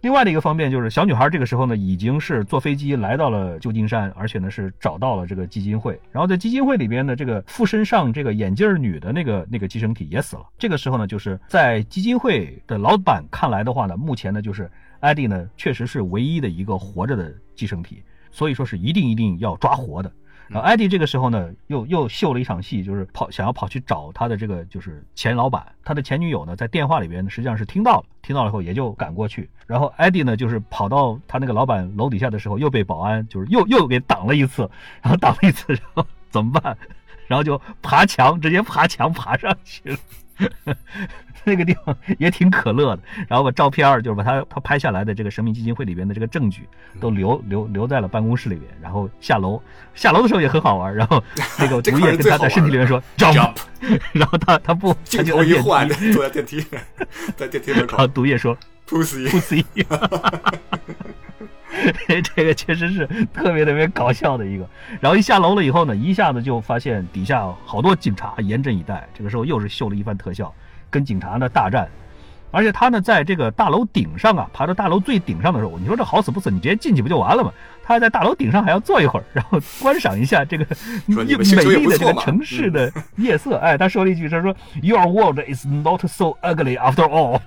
[0.02, 6.00] 另外的一个方面就是，小女孩这个时候呢，已经是坐飞机来到了旧金山，而且呢是找到了这个基金会。
[6.12, 10.44] 然后在基金会里边呢，这个附身上这个眼镜女的那个那个寄生体也死了。
[10.58, 14.72] 这个时候呢，就是在基金会的老板看来的话呢，目前呢就是
[15.02, 20.12] 艾迪呢确实是唯一的一个活着的寄生体，所以说是一定一定要抓活的。
[20.50, 29.50] 然后艾迪这个时候呢，又又秀了一场戏，就是跑想要跑去找他的这个就是前老板，他的前女友呢，在电话里边实际上是听到了，听到了以后也就赶过去。
[29.66, 34.70] 然后艾迪呢，就是跑到他那个老板楼底下的时候，又被保安就是又又给挡了一次，
[35.02, 36.78] 然后挡了一次，然后怎么办？
[37.28, 39.98] 然后就爬墙，直接爬墙爬上去了。
[41.44, 46.68] 那个地方也挺可乐的，然后把照片就是把他他拍下来的这个神秘基金会里边的这个证据
[47.00, 49.62] 都留留留在了办公室里边，然后下楼
[49.96, 51.24] 下楼的时候也很好玩，然后
[51.58, 53.56] 那个 毒液跟他在身体里面说 jump，
[54.12, 56.66] 然后他他不镜头一换坐在电梯
[57.38, 58.58] 在电梯门口，毒液说
[58.88, 59.64] pussy pussy，
[62.36, 64.68] 这个确实是特别特别搞笑的一个，
[65.00, 70.54] 然后一下楼了以后呢，一下子就发现底下好多警察严阵以待，这个时候又是秀了一番特效。
[70.90, 71.86] 跟警察呢大战，
[72.52, 77.52] 而且他呢在这个大楼顶上啊，爬到大楼最顶上的时候，你说这好死不死，你直接进去不就完了吗？
[77.84, 80.66] 他还在大楼顶上还要坐一会儿，然后观赏一下这个
[81.08, 83.58] 美丽的这个城市的夜色。
[83.58, 87.40] 哎，他说了一句，他说：“Your world is not so ugly after all。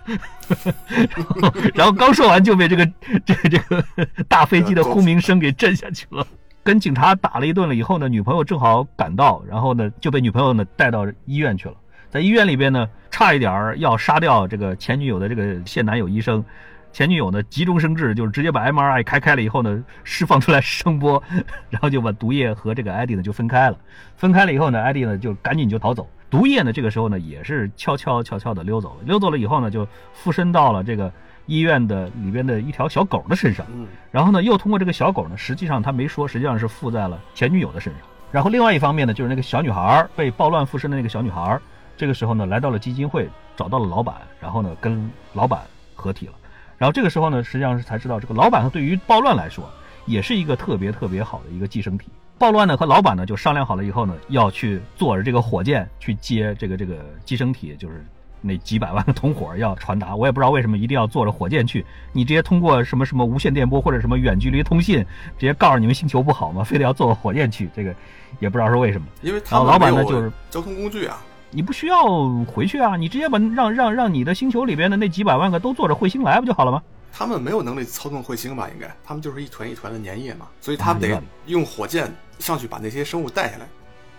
[1.74, 2.86] ”然后刚说完就被这个
[3.26, 3.84] 这个这个
[4.28, 6.26] 大飞机的轰鸣声给震下去了。
[6.62, 11.74] 跟警察打了一顿了以后呢，女朋友正好赶到，然后呢就被女朋友呢带到医院去了。
[12.10, 16.44] 在医院里边呢，差一点儿要杀掉这个前女友的这个现男友医生，
[16.92, 21.22] 前女友呢急中生智，就是直接把 MRI 开开了以后呢，释放出来声波，
[21.68, 23.78] 然后就把毒液和这个艾迪呢就分开了。
[24.16, 28.96] 分开了以后呢，艾迪呢就赶紧就逃走，毒液呢这个时候呢也是悄悄悄悄的溜走了。
[29.04, 31.12] 溜走了以后呢，就附身到了这个
[31.46, 33.64] 医院的里边的一条小狗的身上，
[34.10, 38.02] 然后呢又通过这个小狗呢，实际上他没说，实际上是附在了前女友的身上。
[38.32, 41.56] 然后另外一方面呢，就是那个小女孩被暴乱附身的那个小女孩。
[42.00, 45.60] 这个时候呢，来到了基金会，找到了老板，然后呢，跟老板
[45.94, 46.32] 合体了。
[46.78, 49.70] 然后这个时候呢，实际上是才知道，这个老板对于暴乱来说，
[50.06, 52.06] 也是一个特别特别好的一个寄生体。
[52.38, 58.02] 暴乱呢和老板呢就商量好了以后呢，要去坐着这个火箭去接这个这个寄生体，就是
[58.40, 60.16] 那几百万个同伙要传达。
[60.16, 61.84] 我也不知道为什么一定要坐着火箭去，
[62.14, 65.04] 你直接通过什么什么无线电波或者什么远距离通信，
[65.38, 66.64] 直接告诉你们星球不好吗？
[66.64, 67.94] 非得要坐火箭去，这个
[68.38, 69.06] 也不知道是为什么。
[69.20, 71.22] 因为老板呢就是交通工具啊。
[71.50, 72.04] 你不需要
[72.44, 76.82] 回去啊，你直接把让让让你的星球里边的那几百万个都坐着彗星来不就好了吗？
[77.12, 78.68] 他们没有能力操纵彗星吧？
[78.72, 83.66] 应该，他们就是一团一团的粘液嘛，所以他们得用火箭上去把那些生物带下来。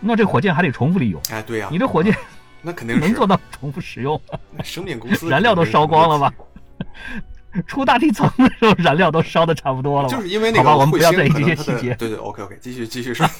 [0.01, 1.21] 那这火箭还得重复利用？
[1.32, 2.13] 哎，对呀，你这火箭
[2.61, 4.19] 那肯定能做到重复使用？
[4.63, 6.34] 生命公司燃料都烧光了吧？
[7.65, 11.93] 出大气层的时候燃料都烧的差不多了就是因为那个好吧，我们不要在意这些细节。
[11.95, 13.25] 对对，OK OK，继续继续说。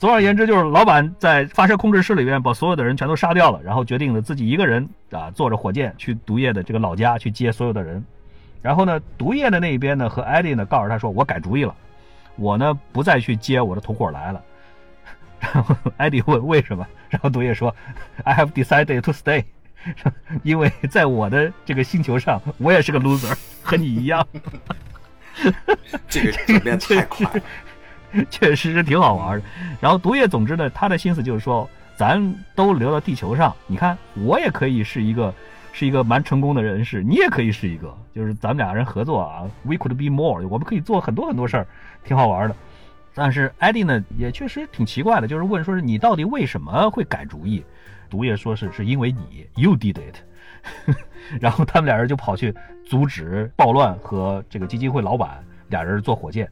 [0.00, 8.02] 总而言之，就是老板在发射控制室里边把所有的人全都杀掉了，然后决定了自己一个人啊坐着火箭去毒液的这个老家去接所有的人。
[8.62, 11.74] 然后呢，毒液的那一边呢和艾迪呢告诉他说：“我改主意了，
[12.36, 14.42] 我呢不再去接我的同伙来了。
[15.38, 17.74] ”然后艾迪问为什么，然后毒液说
[18.24, 19.44] ：“I have decided to stay，
[20.42, 24.26] 因为在我的这个星球上，我也是个 loser，和你一样。
[26.08, 27.30] ”这个转变太快。
[28.30, 29.44] 确实是挺好玩的。
[29.80, 35.32] 然后毒液，总之呢，他的心思就是说，咱都留到地球上，你看我也可以是一个，
[35.72, 41.66] 是一个蛮成功的人士，你也可以是一个，就是咱们俩人合作啊，we could be more，我们可以做很多很多事儿，
[42.04, 42.56] 挺好玩的。
[43.14, 47.64] 但是艾迪呢，也确实挺奇怪的，就是问说是你到底为什么会改主意？
[48.08, 50.16] 毒液说是是因为你，you did it。
[51.40, 52.54] 然后他们俩人就跑去
[52.84, 55.42] 阻止暴乱和这个基金会老板。
[55.68, 56.50] 俩人坐火箭，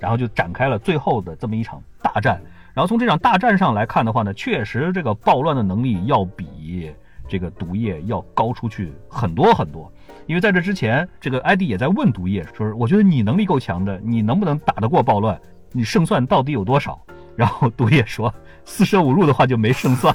[0.00, 2.42] 然后就展开了最后的这么一场大战。
[2.74, 6.90] 然后从这场大战上来看的话呢，确实这个暴乱的能力要比
[7.28, 9.92] 这个毒液要高出去很多很多。
[10.26, 15.40] 因为在这之前，这个艾迪也在问毒液，说我觉得你能力够强的，你能不能打得过暴乱？
[15.72, 17.00] 你胜算到底有多少？
[17.36, 18.32] 然后毒液说，
[18.64, 20.14] 四舍五入的话就没胜算。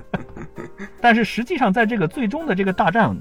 [1.00, 3.16] 但是实际上，在这个最终的这个大战，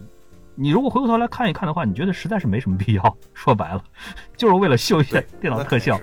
[0.62, 3.18] 你如果回过头来看一看的话，你觉得实在是没什么必要。
[3.34, 3.82] 说白了，
[4.36, 5.98] 就是为了秀一下电脑特效。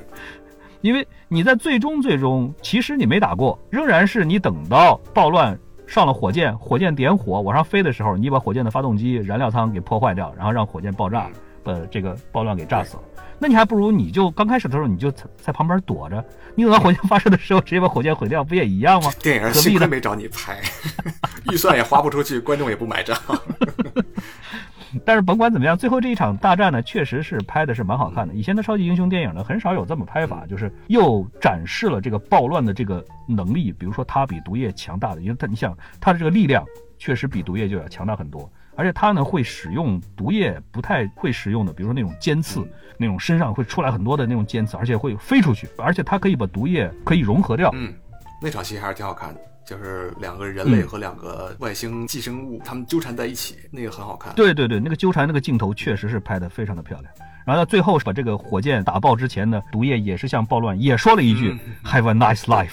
[0.81, 11.29] 因为你在最终最终，其实你没打过，仍然是你等到暴乱上了火箭，火箭点火往上飞的时候，你把火箭的发动机、燃料舱给破坏掉，然后让火箭爆炸，
[11.67, 13.03] 把这个暴乱给炸死了。
[13.39, 19.11] 那你还不如你就刚开始的时候你就在在旁边躲着，你等到火箭发射的时候直接把火箭毁掉，不也一样吗？
[19.21, 20.59] 电影幸亏没找你拍，
[21.53, 23.15] 预算也花不出去，观众也不买账。
[25.05, 28.33] 但是甭管怎么样，最后这一场大战呢，确实是拍的是蛮好看的。
[28.33, 36.65] 以前的超级英雄电影呢，很少有这么拍法，就是又展示了这个暴乱的这个能力，比如说他比毒液强大的，因为他你想他的这个力量
[36.97, 38.51] 确实比毒液就要强大很多。
[38.77, 42.67] 而且它呢会使用毒液不太会使用的，比如说那种尖刺，
[42.99, 47.71] 那种身上会出来很多的那种尖刺，而且会飞出去，而且它可以把毒液可以融合掉。
[47.75, 47.93] 嗯，
[48.41, 54.35] 那场戏还是挺好看的，就是两个人类和两个外星寄生物，他们纠缠在一起，那个很好看。
[54.35, 57.13] 对对对，那个纠缠那个镜头确实是拍的非常的漂亮。
[57.47, 62.73] 然后到最后把这个火箭打爆之前呢，毒液也是向暴乱也说了一句 “Have a nice life”，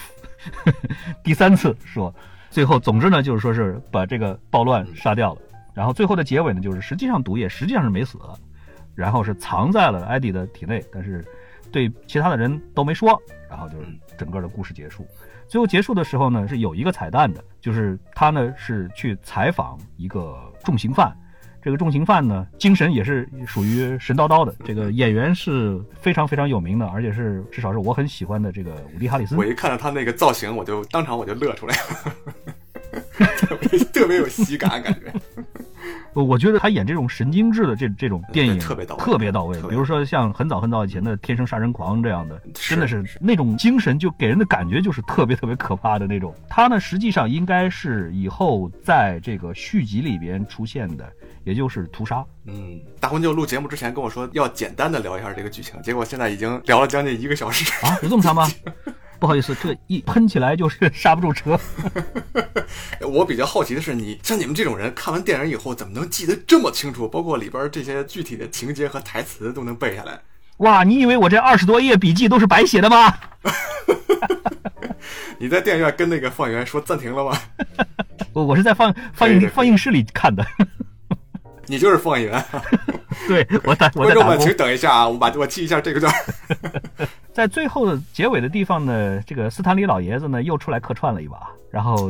[1.23, 2.13] 第三次说。
[2.49, 5.41] 最后总之呢就是说是把这个暴乱杀掉了。
[5.73, 8.17] 然后最后的结尾呢，就是实际上毒液实际上是没死，
[8.95, 11.25] 然后是藏在了艾迪的体内，但是
[11.71, 13.19] 对其他的人都没说，
[13.49, 15.05] 然后就是整个的故事结束。
[15.47, 21.15] 最后结束的时候呢，是有一个彩蛋的，就是他呢是去采访一个重刑犯，
[21.61, 29.35] 这个重刑犯呢精神也是属于神叨叨的，这个演员是非常非常有名的，而且是至少是我很喜欢的这个伍迪·哈里斯。
[29.35, 32.13] 我一看到他那个造型，我就当场我就乐出来了。
[33.37, 35.13] 特别特别有喜感，感觉。
[36.13, 39.59] 我觉得他演这种神经质的这这种电影特别到特别到位。
[39.63, 46.33] 比如说像很早很早以前的《天生杀人狂》这样的，真的是那种精神就给人的感觉就是特别特别可怕的那种。
[46.47, 51.11] 他呢实际上应该是以后在这个续集里边出现的，
[51.43, 52.23] 也就是屠杀。
[52.45, 58.47] 嗯，大魂就录节目之前跟我说要简单的聊一下这个剧情，结果现在已经聊了将近一个小时啊，有这么长吗？
[59.23, 61.57] 不好意思，这一喷起来就是刹不住车。
[63.07, 67.07] 我比较好奇的是，你像你们这种人，看完电影以后怎么能记得这么清楚？
[67.07, 70.19] 包括里边这些具体的情节和台词都能背下来？
[70.57, 73.15] 哇，你以为我这二十多页笔记都是白写的吗？
[75.39, 77.39] 你在电影院跟那个放映员说暂停了吗？
[78.33, 80.45] 我 我是在放放映放映室里看的。
[81.65, 82.43] 你就是放映员。
[83.25, 85.07] 对我打观众们，请等一下啊！
[85.07, 86.13] 我把我记一下这个段。
[87.33, 92.07] 在最后的结尾的地方呢，这个斯坦李老爷子呢又出来客串了一把，然后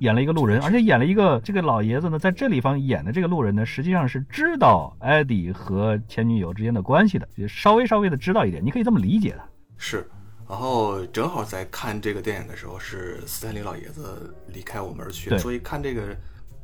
[0.00, 9.40] 演了一个路人，而且演了一个这个老爷子呢，在这里方演的这个路人呢，实际上是知道艾迪和前女友之间的关系的，就稍微稍微的知道一点，你可以这么理解的。
[9.78, 10.06] 是，
[10.46, 16.14] 然后正好在看这个电影的时候，是斯坦李老爷子离开我们而去，所以看这个。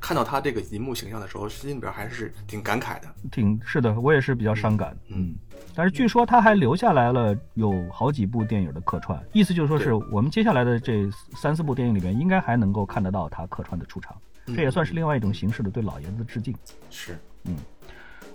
[0.04, 3.06] 看到他这个银幕形象的时候，心里边还是挺感慨的。
[3.30, 4.96] 挺是的，我也是比较伤感。
[5.06, 5.32] 嗯，
[5.74, 14.14] 但是据说他还留下来了有好几部电影的客串，意思就是说是我们接下来的这三四部电影里面，应该还能够看得到他客串的出场。
[14.46, 16.54] 这也算是另外一种形式的对老爷子的致敬。
[16.90, 17.56] 是，嗯。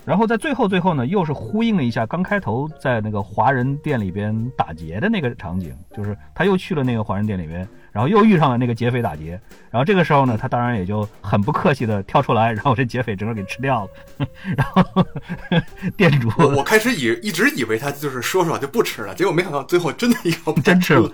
[0.05, 7.67] 然后在最后最后呢，又是呼应了一下刚开头在那个华人店里边打劫的那个场景，就是他又去了那个华人店里边。
[7.98, 9.41] 然后又遇上了那个劫匪打劫，
[9.72, 14.28] 然后这个时候呢，他当然也就很不客气的跳出来，然后这劫匪整个给吃掉了。
[14.56, 15.04] 然后
[15.98, 21.12] 店主，我开始以一直以为他就是说说就不吃了，结果没想到最后真的要 真吃了，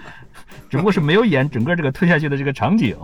[0.69, 2.97] 只不过是没有演整个这个吞下去的这个场景，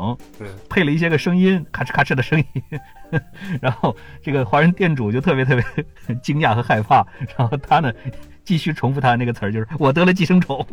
[0.69, 2.79] 配了一些个声音，咔哧咔哧的声音。
[3.61, 5.63] 然后这个华人店主就特别特别
[6.21, 7.07] 惊讶和害怕，
[7.37, 7.93] 然后他呢
[8.43, 10.67] 继续重复他那个词儿，就是我得了寄生虫。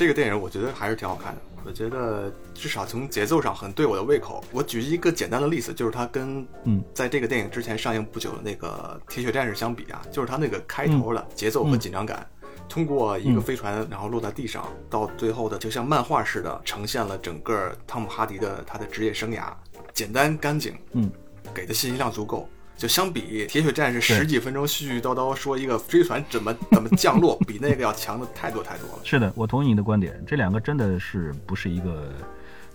[0.00, 4.42] 这个电影我觉得还是挺好看的，我觉得至少从节奏上很对我的胃口。
[4.50, 12.26] 我举一个简单的例子，就是它跟嗯，在这个电影之前上映不久的那个《铁血战士》相比啊，就是它那个开头的节奏和紧张感，
[12.66, 19.52] 通过一个飞船然后落在地上，到最后的就像漫画似的呈现了整个汤姆哈迪的他的职业生涯，
[19.92, 21.12] 简单干净，嗯，
[21.52, 22.48] 给的信息量足够。
[22.80, 29.00] 就相比《铁血战士》十几分钟絮絮叨叨说一个飞船怎么怎么降落，比那个要强的太多太多了。
[29.04, 32.10] 是的，我同意你的观点，这两个真的是不是一个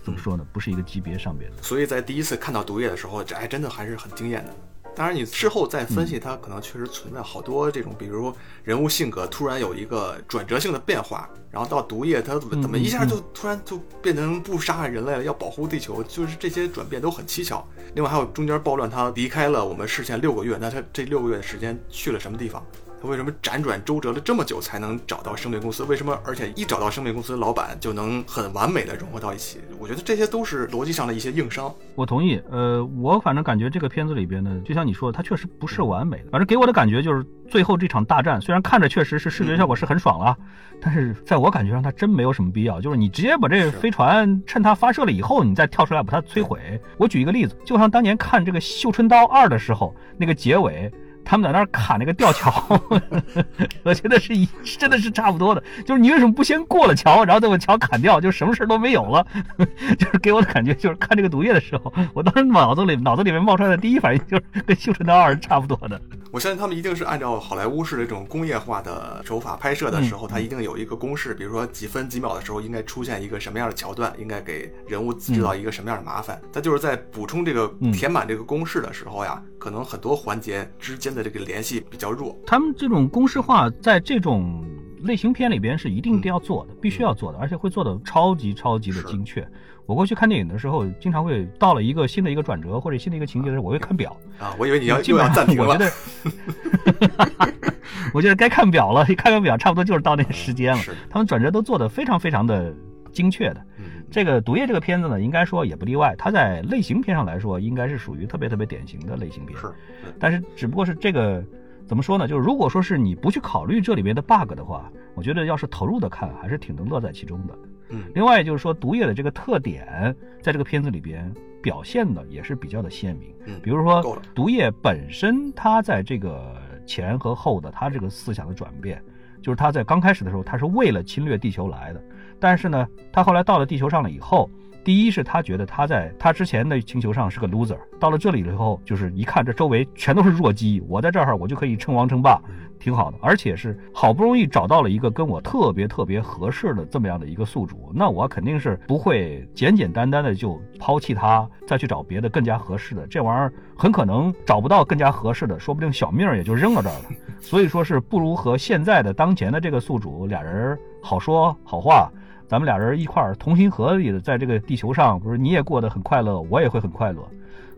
[0.04, 0.46] 怎么说呢？
[0.52, 1.56] 不是一个级别上边的。
[1.60, 4.54] 所以在第一次看到毒液的时候，这还真的还是很惊艳的。
[4.96, 8.32] 当然，你事后再分析，它可能确实存在好多这种，比如
[8.64, 16.34] 人物性格突然有一个转折性的变化，然后到毒液，它怎么一下就突然就变成不杀害人类了，要保护地球，就是。
[16.46, 17.66] 这些转变都很蹊跷。
[17.94, 22.64] 另外还有中间暴乱，他离开了我们视线六个月，那他这六个月的时间去了什么地方？
[23.00, 25.84] 他为什么辗转周折了这么久才能找到生命公司？
[25.84, 29.60] 为什么而且一找到生命公司的老板就能很完美的融合到一起？
[29.78, 31.72] 我觉得这些都是逻辑上的一些硬伤。
[31.94, 32.40] 我同意。
[32.50, 36.30] 呃，我反正感觉这个片子里边呢，就像你说的，它确实不是完美的。
[36.30, 40.36] 反正给我的感觉就是最后这场大战，虽然看着确实是视觉效果是很爽了，
[40.80, 42.80] 但是在我感觉上它真没有什么必要。
[42.80, 46.80] 就是你直接把这个飞船趁它发射了以后，你再跳出来把它摧毁。
[46.96, 50.90] 我举一个例子，就像当年看这个《绣春刀二》的时候，那个结尾。
[51.28, 52.80] 他们在那儿砍那个吊桥，
[53.82, 54.48] 我觉得是一
[54.78, 55.62] 真的是差不多的。
[55.84, 59.26] 就是你为什么不先过了桥，然后再把桥砍掉，就什么事都没有了？
[59.98, 66.00] 就是给我的感觉，就是看这个毒液的时候，我当时脑子里脑子里面冒出来的第一反应就是跟《绣春刀二》差不多的。
[66.36, 76.38] 我相信他们一定是按照好莱坞式的这种工业化的手法拍摄的时候，它一定有一个公式，比如说几分几秒的时候应该出现一个什么样的桥段，应该给人物制造一个什么样的麻烦。
[76.52, 81.06] 他就是在补充这个填满这个公式的时候呀，可能很多环节之间。
[81.14, 84.62] 的这个联系比较弱，他们这种公式化在这种
[85.04, 89.40] 类型片里边是一定要做的，必须要做的，而且会做的超级超级的精确。
[89.86, 94.54] 我过去看电影的时候，经常会到了一个新的一个转折或者新的一个情节的时候，我会看表啊。
[94.58, 95.68] 我以为你要又要暂停了。
[95.68, 97.52] 我觉得，
[98.12, 100.82] 我觉得该看表了，看看表，差不多就是到那个时间了。
[101.08, 102.74] 他们转折都做的非常非常的
[103.12, 103.64] 精确的。
[104.10, 106.14] 这个《毒液》这个片子呢，应该说也不例外。
[106.16, 109.58] 它在类型片上来说，应该是属于特别特别典型的类型片。
[109.58, 109.72] 是，
[110.18, 111.44] 但是只不过是这个
[111.86, 112.26] 怎么说呢？
[112.26, 117.54] 就是如果说是你不去考虑这里面的 bug 的话，我觉得要是投入的看，还是挺能乐在其中的。
[117.88, 118.04] 嗯。
[118.14, 121.32] 另外就是说，《毒液》的这个特点，在这个片子里边
[121.62, 123.34] 表现的也是比较的鲜明。
[123.46, 123.60] 嗯。
[123.62, 124.02] 比如说，
[124.34, 126.56] 《毒液》本身它在这个
[126.86, 129.02] 前和后的它这个思想的转变，
[129.42, 132.02] 就是它在刚开始的时候，它是为了侵略地球来的。
[132.38, 134.50] 但是呢，他后来到了地球上了以后，
[134.86, 142.40] 第一是他觉得他在他之前的星球上是个 loser，到了这里了以后，就是一看这周围全都是弱鸡，我在这儿我就可以称王称霸，
[142.78, 143.18] 挺好的。
[143.20, 153.04] 而且是好不容易找到了一个跟我特别特别合适的这么样的一个宿主，那我肯定是不会简简单单的就抛弃他，再去找别的更加合适的。
[153.08, 157.06] 这玩意儿很可能找不到更加合适的，说不定小命也就扔到这儿了。
[157.40, 162.08] 所以说是不如和现在的当前的这个宿主俩人好说好话。
[162.48, 167.20] 咱们俩人一块儿同心合力的在这个地球上，不是你也过得很快乐，我也会很快乐。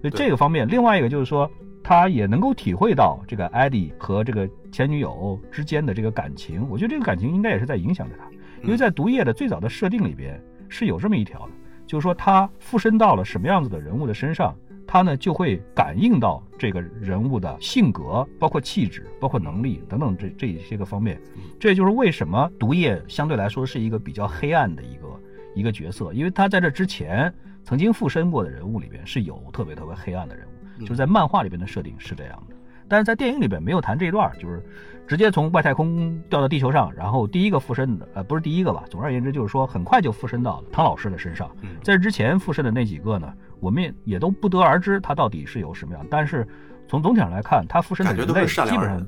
[0.00, 1.50] 所以这个方面，另外一个就是说，
[1.82, 6.66] 他也能够体会到这个艾迪和这个前女友之间的这个感情。
[6.70, 8.24] 我觉得这个感情应该也是在影响着他，
[8.62, 11.52] 因为在毒液的最早的设定里边是有这么一条的，
[11.86, 14.54] 就是说他附身到了什么样子的人物的身上。
[14.88, 21.20] 他呢就会感应到这个人物的性格，包括气质，包括能力等等这这一些个方面。
[21.60, 25.20] 这就是为什么毒液相对来说是一个比较黑暗的一个
[25.54, 27.32] 一个角色，因为他在这之前
[27.62, 32.56] 曾经附身过的人物里边是有特别特别黑暗的人物，就是在漫画里边的设定是这样的。
[32.90, 34.64] 但是在电影里边没有谈这一段，就是
[35.06, 38.82] 直接从外太空掉到地球上，然后第一个附身的，呃，不是第一个吧？
[38.88, 41.54] 总而言之，就是说很快就附身到了汤老师的身上。
[41.82, 43.30] 在这之前附身的那几个呢，
[43.60, 46.06] 我们也也都不得而知他到底是有什么样。
[46.10, 46.46] 但是
[46.88, 49.06] 从总体上来看，他附身的人类基本上，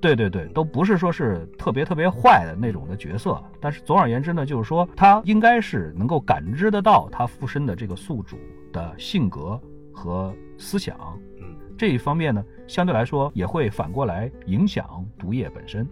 [0.00, 3.42] 对对对，都不是说是特别特别坏的那种的角色。
[3.60, 8.38] 但是总而言之呢，就是说他应该是能够感知得到他附身的这个宿主
[8.72, 9.60] 的性格
[9.92, 10.96] 和思想。
[11.40, 15.86] 嗯这一方面呢，相对来说也会反过来影响毒液本身。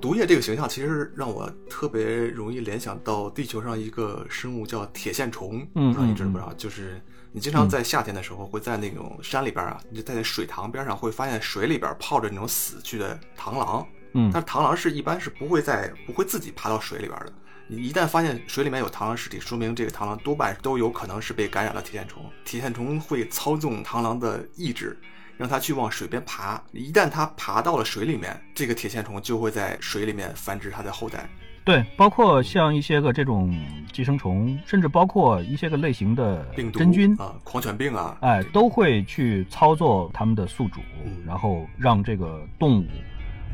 [0.00, 6.52] 毒液这个形象其实让我特别容易联想到地球上一个生物叫铁线虫，不知道你知不知道？
[6.56, 7.00] 就是
[7.34, 13.84] 你经常在夏天的时候会在那种山里边啊，你就在那水塘边上会发现水里边泡着那种死去的螳螂。
[14.12, 17.32] 嗯，但是螳螂是一般是不会在不会自己爬到水里边的。
[17.66, 22.24] 你一旦发现水里面有螳螂尸体，说明这个螳螂多半都有可能是被感染了铁线虫。
[22.44, 24.96] 铁线虫会操纵螳螂的意志。
[25.36, 31.28] 让它去往水边爬，一旦它爬到了水里面，这个铁线虫就会在水里面繁殖它的后代。
[31.64, 33.58] 对，包括像一些个这种
[33.90, 36.44] 寄生虫，甚至包括一些个类型的
[36.74, 40.80] 真菌啊，狂犬病啊，哎，都会去操作他们的宿主，
[41.26, 42.86] 然后让这个动物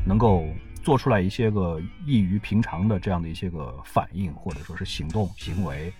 [0.05, 0.45] 能够
[0.83, 5.93] 做出来一些个异于平常的这样的一些个反应，或者说是行动行为。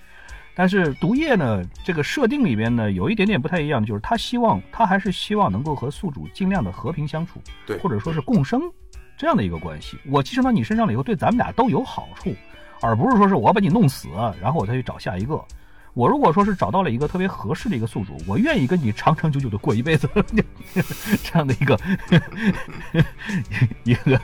[0.53, 8.61] 但是毒液呢，这个设定里边呢，有一点点不太一样，就是他希望他还是希望能够和宿主尽量的和平相处，对，或者说是共生
[9.21, 9.99] 这样的一个关系。
[10.09, 12.35] 我寄生到你身上了以后，对咱们俩都有好处，
[12.81, 14.07] 而不是说是我把你弄死，
[14.41, 15.39] 然后我再去找下一个。
[15.93, 20.09] 我如果说是找到了一个特别合适的一个宿主，我愿意跟你长长久久的过一辈子，
[21.21, 21.79] 这样的一个
[23.85, 24.19] 一个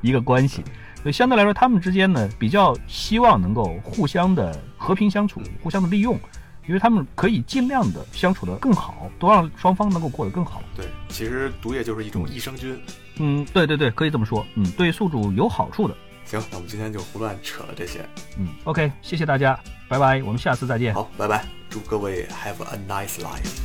[0.00, 0.64] 一个关系。
[1.00, 6.18] 所以相对来说，他们之间呢比较希望能够互相的和平相处，互相的利用，
[6.66, 10.60] 因为他们可以尽量的相处的更好，都让双方能够过得更好。
[10.74, 12.76] 对，其实毒液就是一种益生菌。
[13.22, 14.44] 嗯，对对对，可以这么说。
[14.54, 15.94] 嗯，对宿主有好处的。
[16.24, 18.00] 行，那我们今天就胡乱扯了这些。
[18.38, 19.58] 嗯，OK，谢谢大家，
[19.88, 20.94] 拜拜，我们下次再见。
[20.94, 23.60] 好，拜拜，祝各位 have a nice life。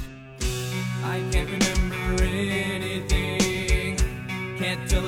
[1.04, 3.98] I can't remember anything,
[4.60, 5.04] can't tell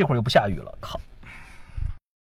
[0.00, 0.78] 这会儿又不下雨了，